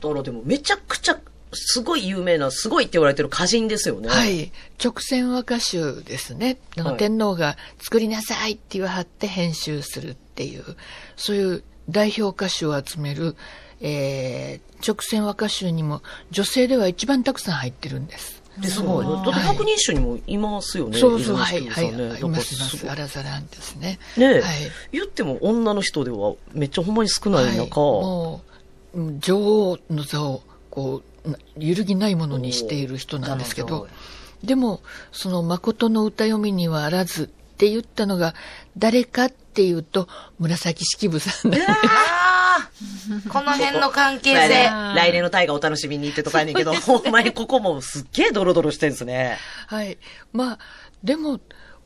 [0.00, 1.20] たらでもめちゃくちゃ、
[1.52, 4.08] すごい有名な、すごいって言われてる歌人ですよね。
[4.08, 4.24] は。
[4.26, 4.52] い。
[4.82, 6.58] 直線和歌集ですね。
[6.76, 10.64] はい天皇が作りなさいって言わはって編集するっていう、
[11.16, 13.36] そういう代表歌手を集める、
[13.80, 18.40] えー、直線和歌集にも女性では一番たくさん入ってるんです。
[18.58, 19.06] ですごい。
[19.06, 20.98] だって百人一首にもいますよね。
[20.98, 22.20] そうそう、泉はい、はい、式部さんね。
[22.20, 22.86] います、いますす。
[22.86, 23.98] だからごいアラザランですね。
[24.16, 24.42] ねえ、はい。
[24.92, 28.42] 言っても女の人ではめっちゃほんまに少ないはい、中、も
[28.94, 31.09] う、うん女王の座を、こう、な
[31.56, 33.88] 揺るぎないものにしている人なんですけど、
[34.42, 34.80] でも、
[35.12, 38.34] その誠の歌読みにはあらずって言ったのが、
[38.78, 43.28] 誰かっていうと、紫式部さんなんです。
[43.28, 44.64] この辺の関係性。
[44.94, 49.38] 来年の大河お楽しみにってとかやねんけど、 ほんまにここもすっげえドロドロしてんすね。
[49.66, 49.98] はい。
[50.32, 50.58] まあ、
[51.04, 51.40] でも、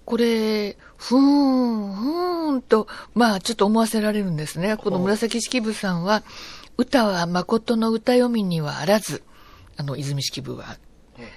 [0.04, 4.76] これ、ふーん、ふーんと、まあ、ちょっと思わせられるんですね。
[4.76, 6.22] この紫式部さんは、
[6.76, 9.22] 歌は誠の歌読みにはあらず、
[9.76, 10.76] あの、泉式部は。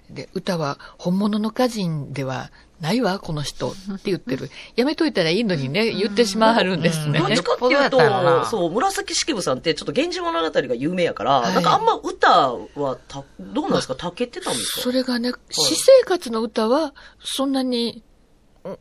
[0.10, 4.50] で、歌は本物の歌人ではないわ、この人って言ってる。
[4.76, 7.26] やめといたらいいのにね、言ってしまわはるんですねど。
[7.26, 13.95] っちかっていうと、なそう、紫式部さんってちょっと源氏物語が有名やから、はいなんかあんま歌はた、どうなんですか？
[13.95, 14.82] たけてたんですか？
[14.82, 18.04] それがね、私生活の歌は、そんなに、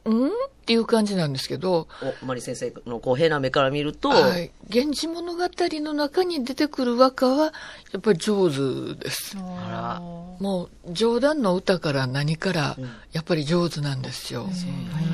[0.04, 0.30] うんっ
[0.66, 1.86] ていう感じなんですけど、
[2.22, 4.50] お、マリ先生のこう、変な目から見ると、はい。
[4.68, 7.52] 源氏物語の中に出てくる和歌は、
[7.92, 9.36] やっぱり上手です。
[9.38, 10.00] あ
[10.40, 12.76] もう、冗談の歌から何から、
[13.12, 14.48] やっぱり上手なんですよ。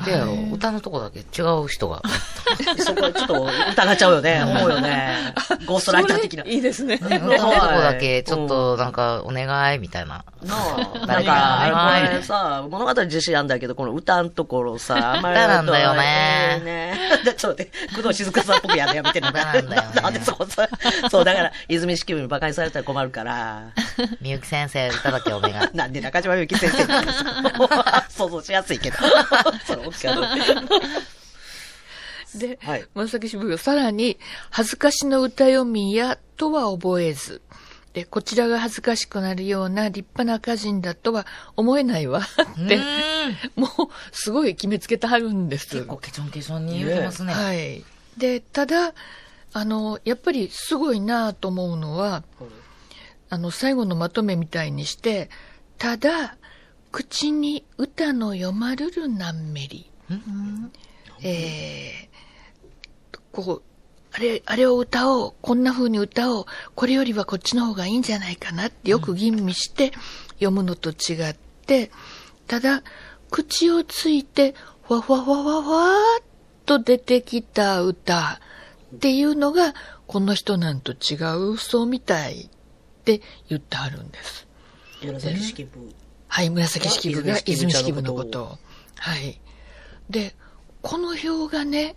[0.05, 0.25] ら。
[0.25, 2.01] で歌のとこだけ違う人が。
[2.79, 4.43] そこはちょっと疑っちゃうよね。
[4.43, 5.33] 思うよね。
[5.65, 6.43] ゴーストライター的な。
[6.45, 6.99] いいですね。
[7.01, 10.25] 歌のとこだけ、ちょっとなんか、お願いみたいな。
[10.43, 16.97] なん誰かこれさ、物語自信あんだけど、この歌のところさ、あんまり歌なんだよね
[17.37, 19.29] ちょっと待って、工藤静香さんっぽくやるやめてな。
[19.29, 20.67] 歌なんだよね なんでそこさ、
[21.09, 23.71] そう、だから、泉式部に馬鹿にされたら困るから、
[24.21, 25.53] みゆき先生、歌だけお願い。
[25.75, 28.97] なんで中島みゆき先生なんですか想像しやすいけど。
[29.65, 30.71] それ OK だ
[32.35, 34.17] で、はい紫式部がさらに、
[34.49, 37.41] 恥ずかしの歌読みやとは覚えず、
[37.93, 42.79] で、こちらが恥ずかしくなるような立派な歌人だとは思えないわって、
[43.55, 43.69] もう、
[44.11, 45.67] すごい決めつけてはるんです。
[45.67, 47.33] 結構ケチョンケチョンに言うてますね。
[47.33, 47.83] はい。
[48.17, 48.93] で、ただ、
[49.53, 52.23] あの、やっぱりすごいなと思うのは、
[53.29, 55.29] あの、最後のまとめみたいにして、
[55.77, 56.37] ただ、
[56.91, 59.89] 口に歌の読まるるなんめり。
[61.23, 63.61] えー、こう、
[64.11, 69.91] あれ、あれを歌おう、こんな風に歌おう、これよりはこっちの方がいいんじゃないかなってよく吟味して
[70.33, 71.33] 読むのと違っ
[71.65, 71.91] て、
[72.47, 72.83] ただ、
[73.31, 76.23] 口をついて、ふわふわふわふわふわーっ
[76.65, 78.39] と出てきた歌
[78.95, 79.73] っていうのが、
[80.07, 81.15] この人なんと違
[81.53, 82.49] うそうみたいっ
[83.03, 84.47] て言ってあるんです。
[85.01, 85.93] 紫式部。
[86.27, 88.57] はい、紫式部が泉泉式部のこととを。
[88.97, 89.39] はい。
[90.09, 90.35] で、
[90.81, 91.95] この表がね、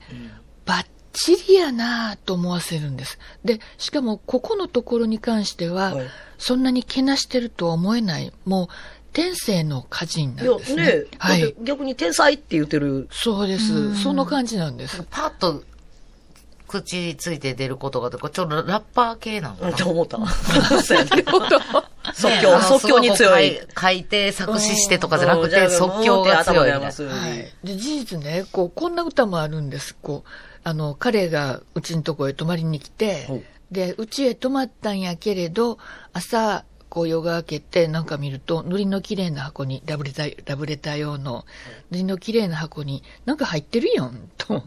[0.65, 3.19] バッチリやなと思わせるんです。
[3.45, 6.07] で、しかもここのところに関しては、はい
[6.39, 8.33] そんなにけなしてるとは思えない。
[8.45, 8.69] もう、
[9.13, 10.85] 天性の歌人ないんや、ですね。
[10.85, 11.55] ねはい。
[11.63, 13.09] 逆に天才って言ってる。
[13.11, 14.03] そうです。
[14.03, 15.03] その感じなんです。
[15.11, 15.65] パッと、
[16.67, 20.19] 口ついて出ることが、これちょっとラッパー系なのかうんなって思った。
[20.83, 21.25] そうやね。
[22.15, 23.61] 即興、即興に強い。
[23.79, 26.87] 書いて作詞してとかじゃなくて、即興が強いみたいな。
[26.87, 27.53] はい。
[27.65, 29.97] で、事実ね、こう、こんな歌もあるんです。
[30.01, 30.29] こう、
[30.65, 35.79] あの、彼がうちのとこへ泊まりに来てで、うちへ泊まったんやけれど、
[36.13, 41.45] 朝、こう夜が明けてなんか見ると、塗りの綺麗な箱に、ラブレター、ラブレター用の、
[41.91, 44.63] 塗りの綺麗な箱に、なんか入ってるやん、と。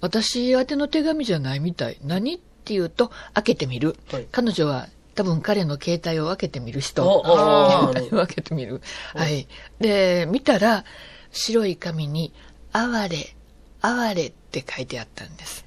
[0.00, 1.98] 私宛ての手紙じゃないみたい。
[2.02, 3.96] 何って言うと、開けてみる。
[4.10, 7.02] はい彼女は、多分彼の携帯を開けてみる人。
[7.24, 8.80] 携帯を開けてみる。
[9.14, 9.46] はい。
[9.80, 10.84] で、見たら、
[11.30, 12.32] 白い紙に、
[12.72, 13.34] 哀れ、
[13.82, 15.66] 哀れって書いてあったんです。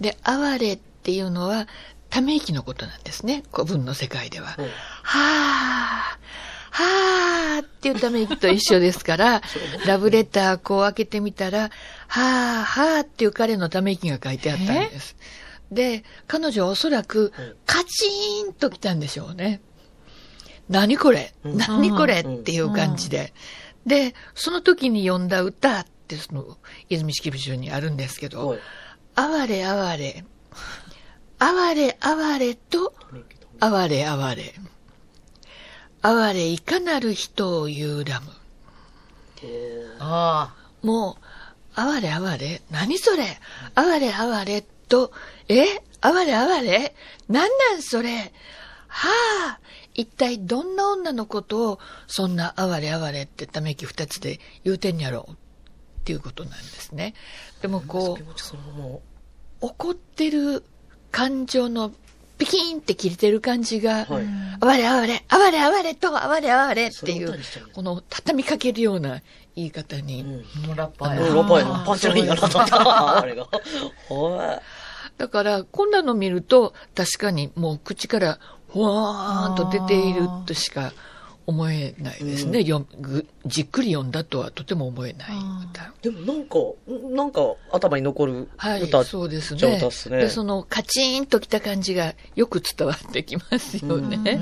[0.00, 1.68] で、哀れっていうのは、
[2.10, 3.42] ため息のことなんですね。
[3.52, 4.54] 古文の世界では。
[4.58, 4.66] うん
[5.04, 6.18] はあ、
[6.70, 9.42] はあっていうため息と一緒ですから、
[9.86, 11.70] ラブレターこう開けてみたら、
[12.08, 15.16] はあ、はあっていう彼のため息が書いてあったんです。
[15.70, 17.32] で、彼女はおそらく、
[17.66, 19.60] カチーンと来たんでしょうね。
[20.68, 21.34] 何これ？
[21.44, 22.20] うん何これ？
[22.20, 23.32] っていう感じで。
[23.86, 28.58] で、その時に読んだ歌って、その、泉式部中にあるんですけど、はい
[29.16, 30.24] 哀れ哀れ、
[31.38, 32.92] 哀れ哀れと、
[33.60, 34.54] 哀れ哀れ。
[36.06, 38.26] 哀れいかなる人を言うらむ。
[39.98, 41.16] あもう、
[41.74, 42.60] 哀れ哀れ。
[42.70, 43.38] 何それ？
[43.74, 45.12] 哀れ哀れと、
[45.48, 45.64] え？
[46.02, 46.94] 哀れ哀れ？
[47.28, 48.32] なんなんそれ？
[48.86, 49.08] は
[49.48, 49.60] あ。
[49.94, 55.34] 一体どんな女のことを、そんな哀れ哀れってため息二つで言うてんやろうっ
[56.04, 57.14] ていうことなんですね。
[57.62, 59.00] でもこう、
[59.62, 60.64] 怒ってる
[61.10, 61.92] 感情の
[62.38, 64.24] ピキーンって切れてる感じが、はい
[64.60, 67.38] 哀れ哀れ、哀れ哀れと哀れ哀れっていう
[67.72, 69.20] この畳みかけるような
[69.56, 70.76] 言い方に、う、うん。
[70.76, 71.34] ラッパーうんや。
[71.34, 73.18] ロパイのパンチラインやなと思った。
[73.18, 73.46] あれが。
[75.16, 78.38] だから、こんなの見ると、確かにもう口から、
[78.72, 80.92] ふわーんと出ているとしか
[81.46, 82.62] 思えないですね。
[82.62, 85.28] 読むぐじっくり読んだとはとても思えない
[85.70, 85.92] 歌。
[86.02, 86.56] でもなんか、
[87.14, 87.40] なんか
[87.72, 90.18] 頭に残るはい歌、そうですね歌っすね。
[90.18, 94.40] で、そのカチーンときた感じがよく伝わってきますよね。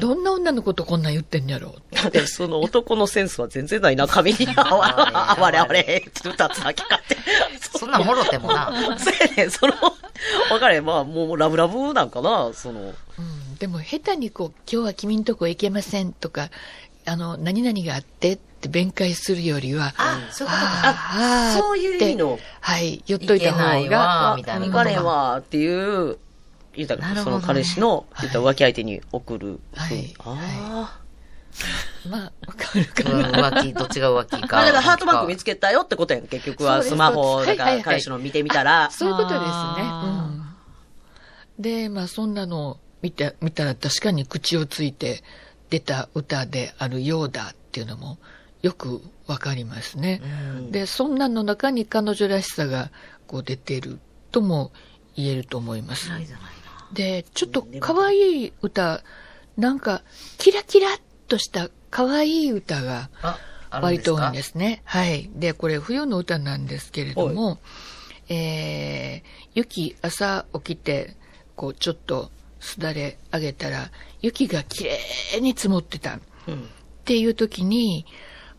[0.00, 4.48] どんな女のことこんなん言ってんやろうだってその男のセンスは全然ないな、髪に。
[4.56, 7.16] あわれ、あわれ、あわれ、って歌つだけかって。
[7.78, 8.72] そんなんもろてもな。
[8.98, 9.74] そうやねん、その、
[10.50, 12.80] わかれ、まあ、もうラブラブなんかな、その。
[12.80, 12.94] うん、
[13.58, 16.50] でも下手にこう、今日は君んとこ行けませんとか、
[17.04, 20.48] あの、何々があってって弁解するよりは、あ、そう。
[20.50, 26.18] あーそういう意味のってはい、言っといたいけない方がわ、みたいな彼は、っていう、
[26.74, 29.60] 言ったら、その彼氏の、言ったら浮気相手に送る。
[29.74, 31.02] はいああ。
[32.08, 33.50] まあ、わかるかうんな。
[33.50, 34.60] 浮気、どっちが浮気か。
[34.60, 36.26] あ、だからハートマーク見つけたよってことやん。
[36.26, 39.46] 結局はスマホ、だからはいはいはい彼氏の見てみたら、そういうことですね。
[39.46, 40.28] あ
[41.56, 41.62] うん。
[41.62, 45.22] で、まあ、そんなのを見て、見たら確かに口をついて
[45.70, 48.18] 出た歌であるようだっていうのも
[48.62, 50.22] よくわかりますね。
[50.70, 52.90] で、そんなの中に彼女らしさが
[53.26, 53.98] こう出てる
[54.30, 54.72] とも
[55.16, 56.10] 言えると思います。
[56.92, 59.02] で、ちょっと可愛い歌、
[59.56, 60.02] なんか
[60.38, 63.10] キラキラっとした可愛い歌が
[63.70, 64.82] 割と多いんですね。
[64.84, 65.30] はい。
[65.34, 67.58] で、これ冬の歌なんですけれども、
[68.28, 71.16] えー、雪朝起きて、
[71.56, 72.30] こうちょっと
[72.62, 73.90] すだれ上げたら、
[74.20, 74.98] 雪がきれ
[75.36, 76.20] いに積もってた。
[76.48, 76.68] うん
[77.02, 78.06] っていう時に、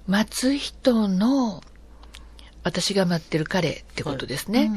[0.06, 1.64] 待つ人の、
[2.62, 4.70] 私が待ってる彼ってことですね。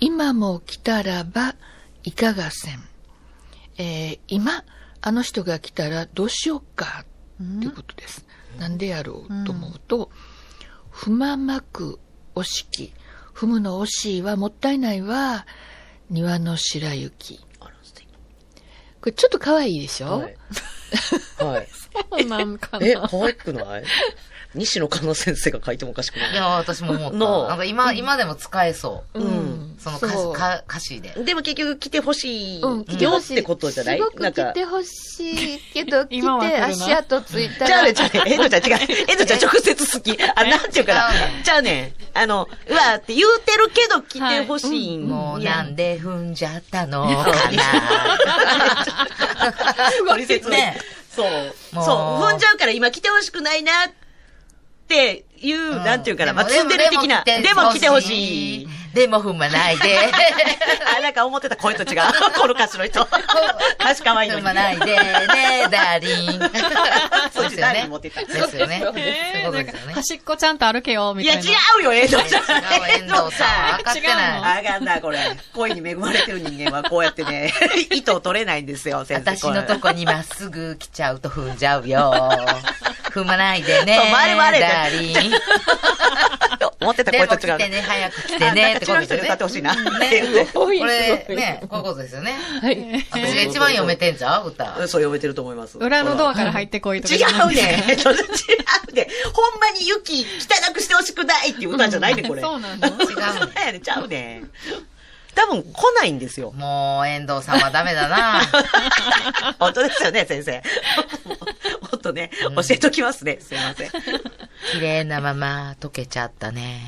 [0.00, 1.54] 今も来たらば、
[2.04, 2.82] いかがせん。
[3.78, 4.64] えー今、
[5.00, 7.06] あの人が来たらどうしようか
[7.42, 8.26] っていうことです。
[8.58, 10.10] なんでやろうと思うと、
[10.92, 11.98] 踏ままく
[12.34, 12.92] おしき。
[13.34, 15.46] 踏むの惜しいはもったいないわ。
[16.10, 17.40] 庭の白雪。
[19.00, 20.36] これちょっと可愛いでしょ、はい。
[21.38, 21.68] はい。
[22.10, 22.86] そうなんかな。
[22.86, 23.84] え、可愛くない？
[24.54, 27.16] 西野カナ先生が書いてもおかしくないいや、私も思った。
[27.16, 29.20] のなんか今、今でも使えそう。
[29.20, 29.76] うん。
[29.78, 31.10] その歌そう詞か歌詞で。
[31.24, 33.34] でも結局来てほしいうん、来てよっほしい。
[33.36, 33.98] てことじゃない？
[33.98, 37.70] すごくなんか来てほしいけど、 来て足跡ついたら。
[37.70, 38.28] ちゃうねん、ちゃうねん。
[38.32, 38.78] えのちゃん違う。
[39.08, 40.18] えのちゃん直接好き。
[40.34, 41.40] あ、なんていうかな違うね。
[41.40, 41.94] んちゃうねん。
[42.18, 47.62] あの、うわって言うてるけど来てほしいんもうやなんで踏んじゃったのかな。
[50.08, 50.76] 取説ね
[51.14, 51.30] そう。
[51.72, 51.96] もうそう。
[52.24, 53.90] 踏んじゃうから今来てほしくないなっ
[54.90, 56.32] ていう、うんなんていうかな。
[56.32, 57.22] まあ、ツンデレ的な。
[57.24, 58.68] でも来てほしい。。
[58.94, 59.98] でも踏まないで。
[60.98, 62.00] あ、なんか思ってた声と違う。
[62.36, 63.02] この歌詞の人。
[63.78, 64.42] 歌詞可愛いのに。
[64.42, 66.40] 踏まないでね、ダーリン。
[67.32, 68.10] そっちですよねで
[68.48, 68.80] すよね。
[68.82, 69.94] そういえー、うことなんかですよね。
[69.94, 71.50] 端っこちゃんと歩けよ、みいや、たいな。
[71.50, 72.46] 違うよ、遠藤さん。
[72.90, 73.76] 遠藤さん。
[73.78, 74.66] 分かって違うのない。
[74.66, 75.18] あかんな、これ。
[75.54, 77.52] 恋に恵まれてる人間はこうやってね、
[77.90, 79.36] 糸を取れないんですよ、先生。
[79.36, 82.12] 私のとこにまっすぐ来ちゃうと踏んじゃうよ。
[83.12, 83.96] 踏まないでね。
[83.96, 85.32] そう回れ回れダーリン。
[86.80, 87.58] 思ってたで声と違う。
[87.58, 88.74] てね、早く来てね。
[88.76, 89.74] ってことです歌ってほしいな。
[90.00, 90.46] ね。
[90.52, 92.34] これ、ね、こういうことですよね。
[92.62, 93.06] はい。
[93.10, 94.64] 私が一番読めてんじゃん歌。
[94.76, 95.76] そう読めてると思います。
[95.78, 97.18] 裏のドアから入ってこいとか違。
[97.18, 97.84] うね。
[97.88, 99.08] 違うね。
[99.32, 102.40] ほんまに雪汚くしてほしくないっていう歌じゃないね、これ。
[102.40, 104.42] そうなの違ううやね、ちゃうね。
[105.34, 106.52] 多分来ないんですよ。
[106.52, 108.40] もう、遠藤さんはダメだな。
[109.58, 110.62] 本当ですよね、先生。
[111.82, 113.38] もっとね、教えときますね。
[113.40, 113.90] すいません。
[114.72, 116.80] 綺麗なまま溶けちゃったね。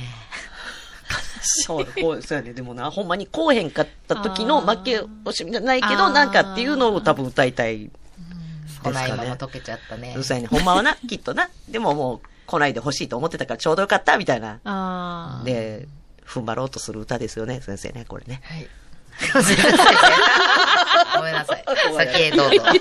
[1.42, 2.52] そう、こう、そうやね。
[2.52, 7.90] でもな、ほんまにこうへんかった時の負け惜しみじゃないけど、なんかっていうのを多分歌いたい。
[8.82, 10.18] 来ないまま溶けちゃったねう。
[10.18, 10.48] るさいね。
[10.48, 11.48] ほんまはな、 きっとな。
[11.68, 15.42] でももう来ないでほしいと思ってたからちょうどよかった、みたいな。
[15.44, 15.86] で、
[16.32, 18.40] 踏ん張ろうとする歌ですよね、先生ね、これね。
[18.44, 18.68] はい。
[21.16, 21.64] ごめんなさい。
[21.96, 22.62] 先へどうぞ。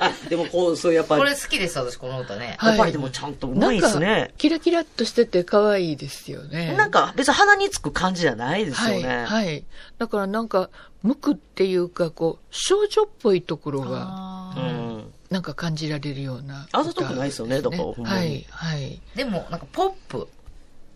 [0.00, 2.58] あ、でもこう、そうやっぱこれ好きです、私、この歌ね。
[2.62, 4.34] やっぱりでもちゃんとうまいですなんねか。
[4.36, 6.74] キラキラっとしてて可愛いですよね。
[6.74, 9.24] なんか別に鼻につく感じじゃないですはい、よね。
[9.24, 9.64] はい。
[9.98, 10.68] だからなんか、
[11.02, 15.12] 無垢っていうか、こう、少女っぽいところが、うん。
[15.30, 16.78] なんか感じられるような歌。
[16.80, 19.00] あざとくないですよねだからほんまにはい、はい。
[19.14, 20.28] でも、なんかポップ。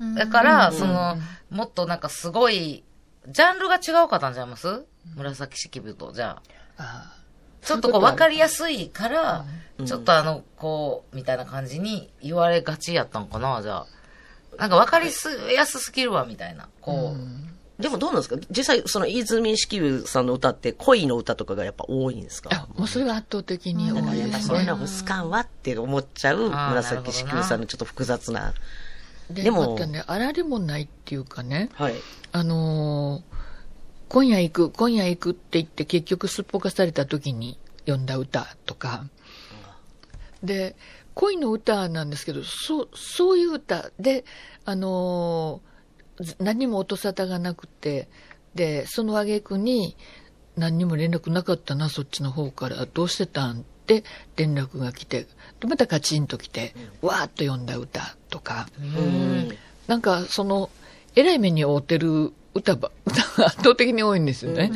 [0.00, 1.16] うんだから、その、
[1.50, 2.82] もっとなんかすごい、
[3.28, 4.84] ジャンルが違うかったんちゃいます？
[5.14, 6.40] 紫式部と、じゃ
[6.78, 6.82] あ。
[6.82, 7.16] あ
[7.62, 9.44] ちょっとこう分かりやすいから、
[9.78, 13.86] うんちょっとあの、こう、みたいな感じに言われがちやったんかな、じゃあ。
[14.58, 15.06] なんか分かり
[15.54, 16.68] やすすぎるわ、みたいな。
[16.80, 17.82] こう。
[17.82, 18.36] でもどうなんですか？
[18.50, 24.48] 実際、その泉式部さんの歌って恋の歌とかがやっぱ多いんですあかもうそれは圧倒的に多だからやっぱいですね。
[24.48, 28.52] そういうのは好かんわって思っちゃう紫式部さんのちょっと複雑な。
[29.30, 31.94] ででもまたね、あられもないっていうかね、はい。
[32.32, 33.40] あのー
[34.08, 39.04] 今夜行く、今夜行くって言って結局すっぽかされた時に読んだ歌とか、
[40.42, 40.74] で、
[41.14, 44.24] 恋の歌なんですけど、そう、そういう歌で、
[44.64, 48.08] あのーず何も音沙汰がなくて、
[48.54, 49.96] で、その挙句に、
[50.56, 52.84] 何にも連絡なかったな、そっちの方から。
[52.86, 53.64] どうしてたん
[53.98, 54.04] って
[54.36, 55.26] 連絡が来て、
[55.60, 59.48] でまたカチンと来て、わーっと読んだ歌とか、うん。
[59.86, 60.70] なんかその、
[61.16, 64.72] えらい目に遭ってる歌ば、歌 が圧倒的に多いんですよね。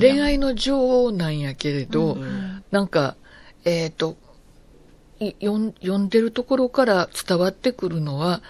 [0.00, 2.16] 恋愛の女王なんやけれど、
[2.70, 3.16] なんか、
[3.64, 4.16] えっ、と、
[5.20, 8.42] い読ん読んでるところから伝わってくるのは、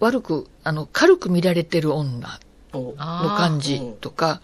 [0.00, 2.38] 悪く、あの、軽く見られてる女
[2.72, 2.94] お。
[2.96, 4.40] の感じとか、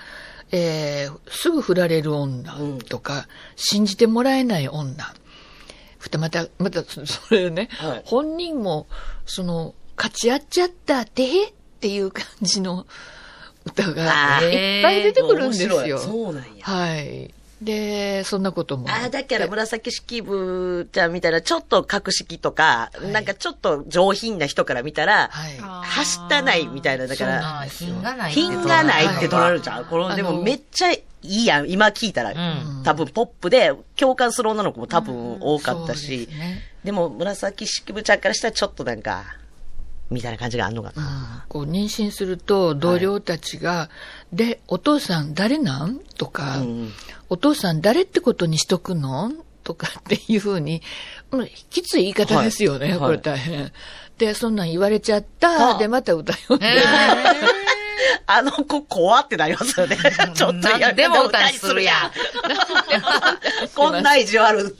[0.52, 2.54] えーすぐ振られる女
[2.88, 3.26] とか、
[3.56, 5.14] 信じてもらえない女。
[6.18, 8.86] また、また、そ それね、はい本人も、
[9.26, 12.86] その、勝ち合っちゃった、てへっていう感じの
[13.64, 15.98] 歌があーいっぱい出てくるんですよ。
[15.98, 16.64] そうなんや。
[16.64, 17.32] はい。
[17.64, 18.88] で、そんなことも。
[18.88, 25.56] ああ、だから紫式部ちゃんみたいな、ちょっと格式とか、いなんかちょっと上品な人から見たら、はい。
[25.58, 29.64] 走ったないみたいな、だから、品がないって品がないって取られるる。
[29.64, 29.84] じゃん。
[29.84, 31.70] この、でもめっちゃいいやん。
[31.70, 39.24] 今聞いたら、ん多分ポップで共感する女の子も多分多かったそうし、ですねでも紫式部ちゃんからしたらちょっとなんか、
[40.10, 41.46] みたいな感じがあんのかな。
[41.48, 43.88] こう妊娠すると同僚たちが、
[44.32, 46.00] で、お父さん誰なん？
[46.18, 46.92] とか、うん
[47.32, 49.32] お父さん誰ってことにしとくの？
[49.64, 50.82] とかっていうふうに、
[51.30, 53.72] うんきつい言い方ですよね、はいこれ大変。
[54.18, 55.76] で、そんなん言われちゃった。
[55.76, 56.68] あで、また歌読んで。
[58.26, 59.96] あの子怖ってなりますよね。
[60.34, 62.12] ちょっとや何でも歌にするやん。
[63.74, 64.76] こんな意地悪、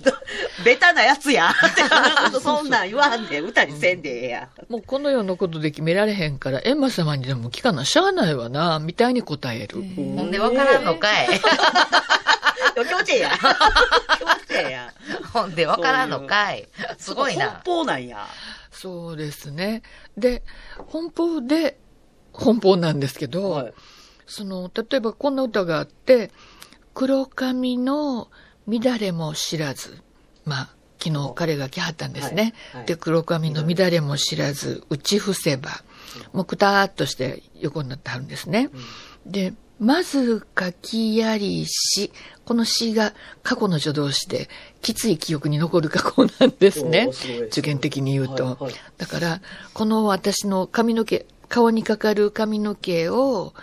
[0.64, 1.55] ベタなやつや。
[2.42, 4.48] そんなん言わんで、歌にせんでええや。
[4.68, 9.82] もうこの世のことで決められへんから、エンマ様にでも聞かなしゃあないわな、みたいに答える。
[9.96, 11.28] ほんでわからんのかい。
[12.74, 13.30] 気持ちええや。
[13.30, 13.48] 気持
[14.46, 14.94] ちええや。
[15.32, 16.68] ほんでわからんのかい。
[16.98, 17.62] すごいな。
[17.64, 18.26] 奔放なんや。
[18.70, 19.82] そうですね。
[20.16, 20.42] で、
[20.76, 21.78] 奔放で、
[22.32, 23.74] 奔放なんですけど、はい
[24.32, 26.30] その、例えばこんな歌があって、
[26.94, 28.28] 黒髪の
[28.66, 29.98] 乱れも知らず。
[30.46, 32.54] まあ、昨日彼が来はったんですね。
[32.72, 35.70] はいはいで、黒髪の乱れも知らず、打ち伏せば。
[36.32, 38.70] もうくたーっとして横になってはるんですね。
[39.26, 39.52] で、
[39.83, 42.12] まず書きやりし、
[42.45, 44.49] この詩が過去の助動詞で、
[44.80, 47.09] きつい記憶に残る過去なんですね。
[47.49, 48.45] 受験的に言うと。
[48.45, 49.43] はいはいだから、
[49.74, 53.55] この私の髪の毛、顔にかかる髪の毛を、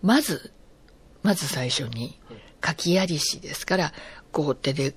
[0.00, 0.50] まず、
[1.22, 2.18] まず最初に、
[2.66, 3.92] 書きやりしですから、
[4.32, 4.94] こう手で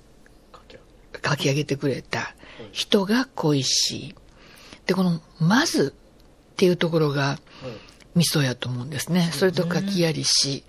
[1.25, 2.35] 書き上げてくれた
[2.71, 4.15] 人が恋しい。
[4.85, 5.93] で、この、まず
[6.53, 7.37] っていうところが、
[8.15, 9.29] ミソやと思うんですね。
[9.33, 10.63] それと書きやりし。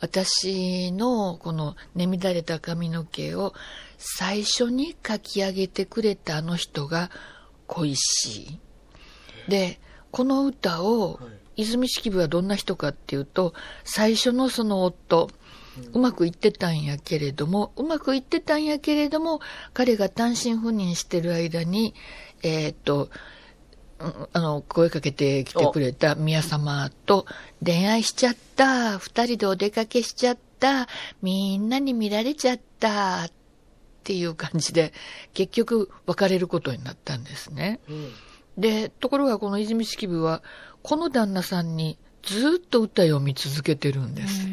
[0.00, 3.54] 私のこのね乱れた髪の毛を
[3.96, 7.10] 最初に書き上げてくれたあの人が
[7.66, 8.58] 恋しい。
[9.48, 9.80] で、
[10.10, 11.20] この歌を、
[11.56, 13.54] 泉式部はどんな人かっていうと、
[13.84, 15.30] 最初のその夫、
[15.92, 19.40] うまくいってたんやけれども、うまくいってたんやけれども、
[19.72, 21.94] 彼が単身赴任してる間に、
[22.42, 23.10] えーっと、うん
[23.98, 27.26] あの、声かけてきてくれた宮様と
[27.64, 30.88] 恋愛しちゃった、二人でお出かけしちゃった、
[31.22, 33.30] みんなに見られちゃった、っ
[34.04, 34.92] ていう感じで、
[35.32, 37.80] 結局別れることになったんですね。
[38.58, 40.42] で、ところがこの泉式部は、
[40.82, 44.46] この旦那さんにずっと歌読み続けてるんです。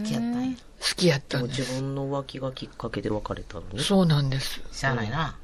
[0.00, 0.56] 好きやったんや。
[0.56, 1.80] 好きやったんで自す。
[1.80, 3.82] 分の浮気がきっかけで別れたのね。
[3.82, 4.60] そうなんです。
[4.72, 5.36] しゃあないな。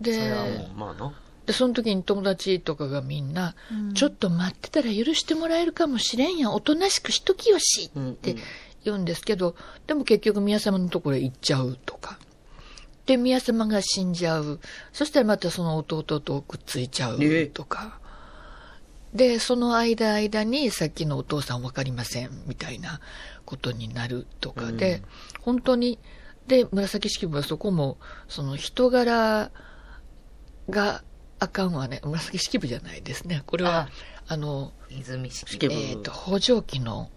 [0.00, 1.12] で、それはもうまあな。
[1.48, 3.54] で、その時に友達とかがみんな、
[3.94, 6.52] ちょっと待ってたら許してもらえるかもしれんやん。
[6.52, 8.36] おとなしくしときよしって
[8.84, 12.18] 言うんですけど、でも結局宮様のところへ行っちゃうとか。
[13.06, 14.60] で、宮様が死んじゃう。
[14.92, 17.98] そしたらまたその弟とくっついちゃうええとか。
[19.14, 23.00] で、その間間にさっきのお父さんわかりませんみたいな
[23.46, 25.00] ことになるとかで、
[25.40, 25.98] 本当に、
[26.46, 27.96] で、紫式部はそこも、
[28.28, 29.50] その人柄
[30.68, 31.02] が
[31.40, 32.00] あかんわね。
[32.04, 33.42] 紫式部じゃないですね。
[33.46, 33.88] これは、
[34.26, 37.10] あの、泉式式部えっ、と、北条記の、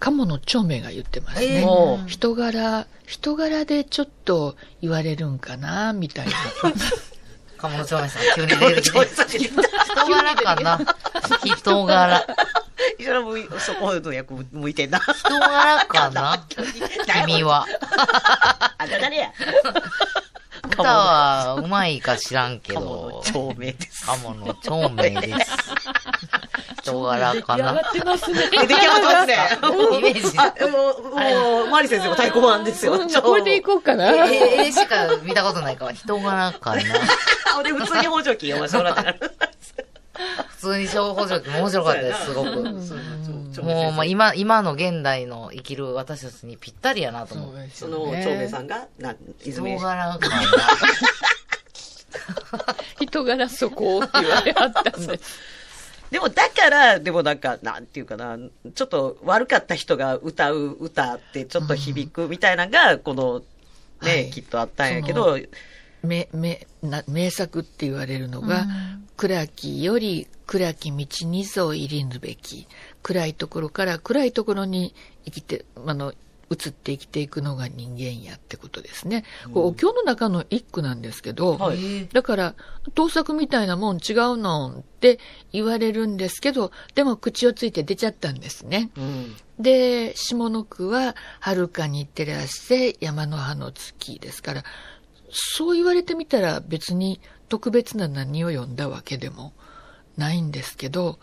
[0.00, 1.62] 鴨の長明が言ってますね。
[1.62, 6.32] えー人柄、人柄でちょっと言われるんかな、みたいな。
[7.58, 9.38] 鴨の長明さん 急に出てきて。
[9.38, 9.54] 人
[10.08, 10.80] 柄かな
[11.56, 12.26] 人柄。
[12.98, 14.98] 一緒のそこの役向いてんな。
[14.98, 16.46] 人柄かな？
[17.24, 17.66] 君は。
[18.78, 19.32] あ誰や？
[20.66, 23.03] 歌はうまいか知らんけ鴨どの。
[23.24, 24.06] 長命です。
[24.06, 25.50] 鴨の長明です。
[26.84, 27.72] 人柄かな。
[27.72, 28.50] ってますね。
[28.50, 29.98] 出来上がってますね。
[29.98, 30.38] イメージ。
[30.38, 32.98] あ、もう、もう、マリ先生も太鼓判ですよ。
[33.22, 34.26] これでいこうかな。
[34.26, 36.82] ええしか見たことないから、人柄かな。
[37.58, 39.18] あ、で、普通に補助金読ませてもらったから。
[40.48, 42.62] 普通に小補助金も面白かったです、すごく。
[43.62, 47.54] もう、まあ、今、今の現代の生きる私たちにぴったりやなと思う。
[47.72, 50.42] その、長兵衛さんが、な、人泉柄かな。
[53.00, 55.54] 人柄そこって言われはったんです。
[56.10, 58.38] でも、だから、でもなんか、なんていうかな、
[58.74, 63.42] ちょっと悪かった人が歌う歌ってちょっと響くみたいなのが、この、
[64.02, 65.38] ね、はいきっとあったんやけど、
[66.02, 68.66] 名、名、な名作って言われるのが、
[69.16, 72.66] 暗きより暗き道にぞ入りぬべき。
[73.02, 74.94] 暗いところから暗いところに
[75.24, 76.12] 生きて、あの、
[76.50, 79.24] 移って生きていくのが人間やってことですね。
[79.52, 82.54] これお経の中の一句なんですけど、はいだから、
[82.94, 85.18] 盗作みたいなもん違うのんって
[85.52, 88.90] 言われるんですけど、でも口をついて出ちゃったんですね。
[88.96, 89.36] うん。
[89.58, 94.64] で、下の句は、遥かに照らして山の葉の月ですから、
[95.30, 99.52] そう言われてみたら別に特別な何を読んだわけでも
[100.16, 101.18] ないんですけど、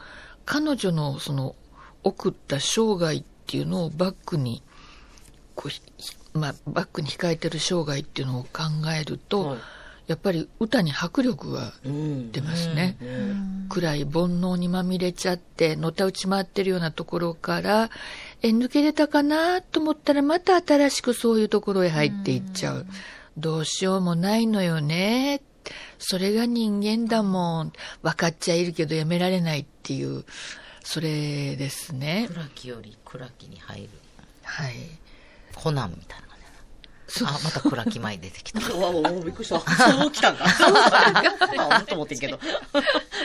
[0.45, 1.55] 彼女のその
[2.03, 4.63] 送った生涯っていうのをバックに、
[5.55, 5.69] こ
[6.33, 8.63] うまあ、バックに控えてる生涯っていうのを考
[8.99, 9.59] えると、はい
[10.11, 12.31] やっぱり歌に迫力がうん。
[12.33, 12.97] 出ますね。
[13.69, 17.89] 暗い煩悩にまみれちゃって、のたうち回ってるようなところから、
[18.41, 22.85] え、抜け出たかなと思ったら、また新しくそういうところへ入っていっちゃう。
[23.37, 25.41] どうしようもないのよね。
[25.97, 27.73] それが人間だもん。
[28.01, 30.25] 分かっちゃいるけどやめられないっていう、
[30.83, 32.27] それですね。
[32.33, 33.89] 暗きより暗きに入る。
[34.43, 34.73] はい。
[35.61, 36.31] コナンみたいな感じ
[37.07, 37.39] そうだな。
[37.39, 38.59] あ、また暗き前出てきた。
[38.73, 39.59] うわ、もうびっくりした。
[39.59, 40.49] そう来たんか。
[40.55, 40.73] そう
[41.69, 42.39] あと思ってんけど。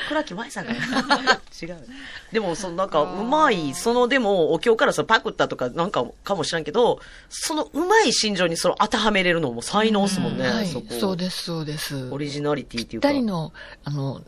[0.08, 0.72] 倉木舞さんが。
[1.62, 1.86] 違う。
[2.32, 10.86] でも、そのなんか、うまい、その、でも、お経からそのパクったとかなんかかもしらんけど、そのうまい心情にそれを当てはめれるのも才能っすもんね、はいそこ。。
[10.98, 12.10] そうです、そうです。
[12.10, 13.08] オリジナリティっていうか。
[13.10, 13.52] ぴっの、
[13.84, 14.20] あの、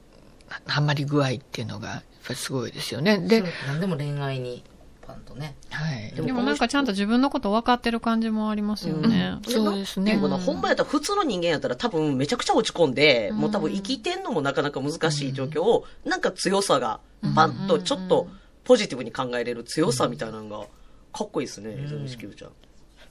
[0.66, 3.18] はまり具合っていうのが、やっぱりすごいですよね。
[3.18, 4.64] で、何でも恋愛に、
[5.08, 5.56] パンとね。
[5.70, 6.12] はい。
[6.14, 9.38] ででもなんかちゃんと自分のこと分かってる感じもありますよね。
[9.48, 17.00] そうですねでもな、ほんまやったら普通の人間やったら多分めちゃくちゃ落ち込んで、もう多分生きてんのもなかなか難しい状況を、なんか強さが、
[17.34, 18.28] パンとちょっと
[18.64, 20.66] ポジティブに考えれる強さみたいなのが、
[21.12, 22.50] かっこいいですね、泉式部ちゃん。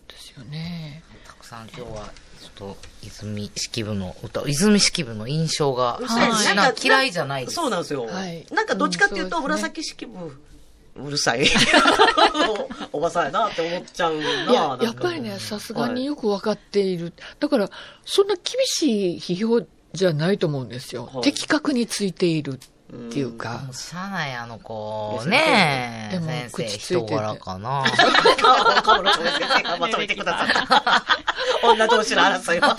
[0.07, 1.03] ですよね。
[1.25, 7.55] たくさん今日は、ちょっと、泉式部の歌、泉式部の印象が、はいなんか嫌いじゃないです。
[7.55, 8.05] そうなんですよ。
[8.05, 10.39] はいなんかどっちかっていうと、紫式部、
[11.05, 11.47] うるさい。
[12.91, 14.21] おばさんやなって思っちゃうな。
[14.21, 17.13] いやっぱりね、さすがによくわかっている。
[17.39, 17.69] だから、
[18.05, 21.09] そんな厳しい批評じゃないと思うんですよ。
[21.13, 23.95] はい的確についているっていうかもう。
[23.95, 25.23] ない、あの子。
[25.25, 26.13] ねえ。
[26.13, 27.83] でも口ついてて人柄かな。
[28.83, 30.67] 河野長先生がまとめてくださっ
[31.61, 31.67] た。
[31.67, 32.75] 女同士の争いは。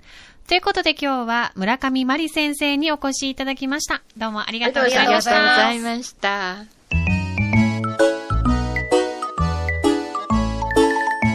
[0.46, 4.02] ということで今日は村上真理先生にお越しいただきました。
[4.16, 5.72] どうもありがとうございましありがとうござた。
[5.72, 6.84] いました。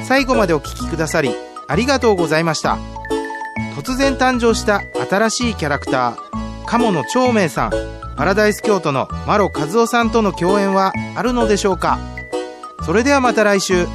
[0.10, 1.30] 最後までお聞きくださり
[1.68, 2.80] ありがとうございました
[3.76, 7.72] 突然誕生した新しいキャラクター鴨野長明さん
[8.18, 12.00] パラダイス京都のマロ和夫さんとの共演はあるのでしょうか
[12.84, 13.86] それではまた来週